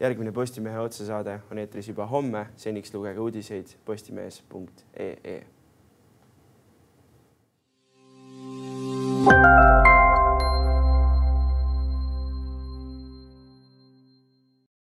järgmine 0.00 0.32
Postimehe 0.32 0.78
otsesaade 0.80 1.40
on 1.50 1.58
eetris 1.58 1.88
juba 1.88 2.06
homme, 2.06 2.46
seniks 2.56 2.94
lugege 2.94 3.20
uudiseid 3.20 3.76
postimees.ee. 3.84 5.46
thank 9.22 9.84
you 9.84 9.89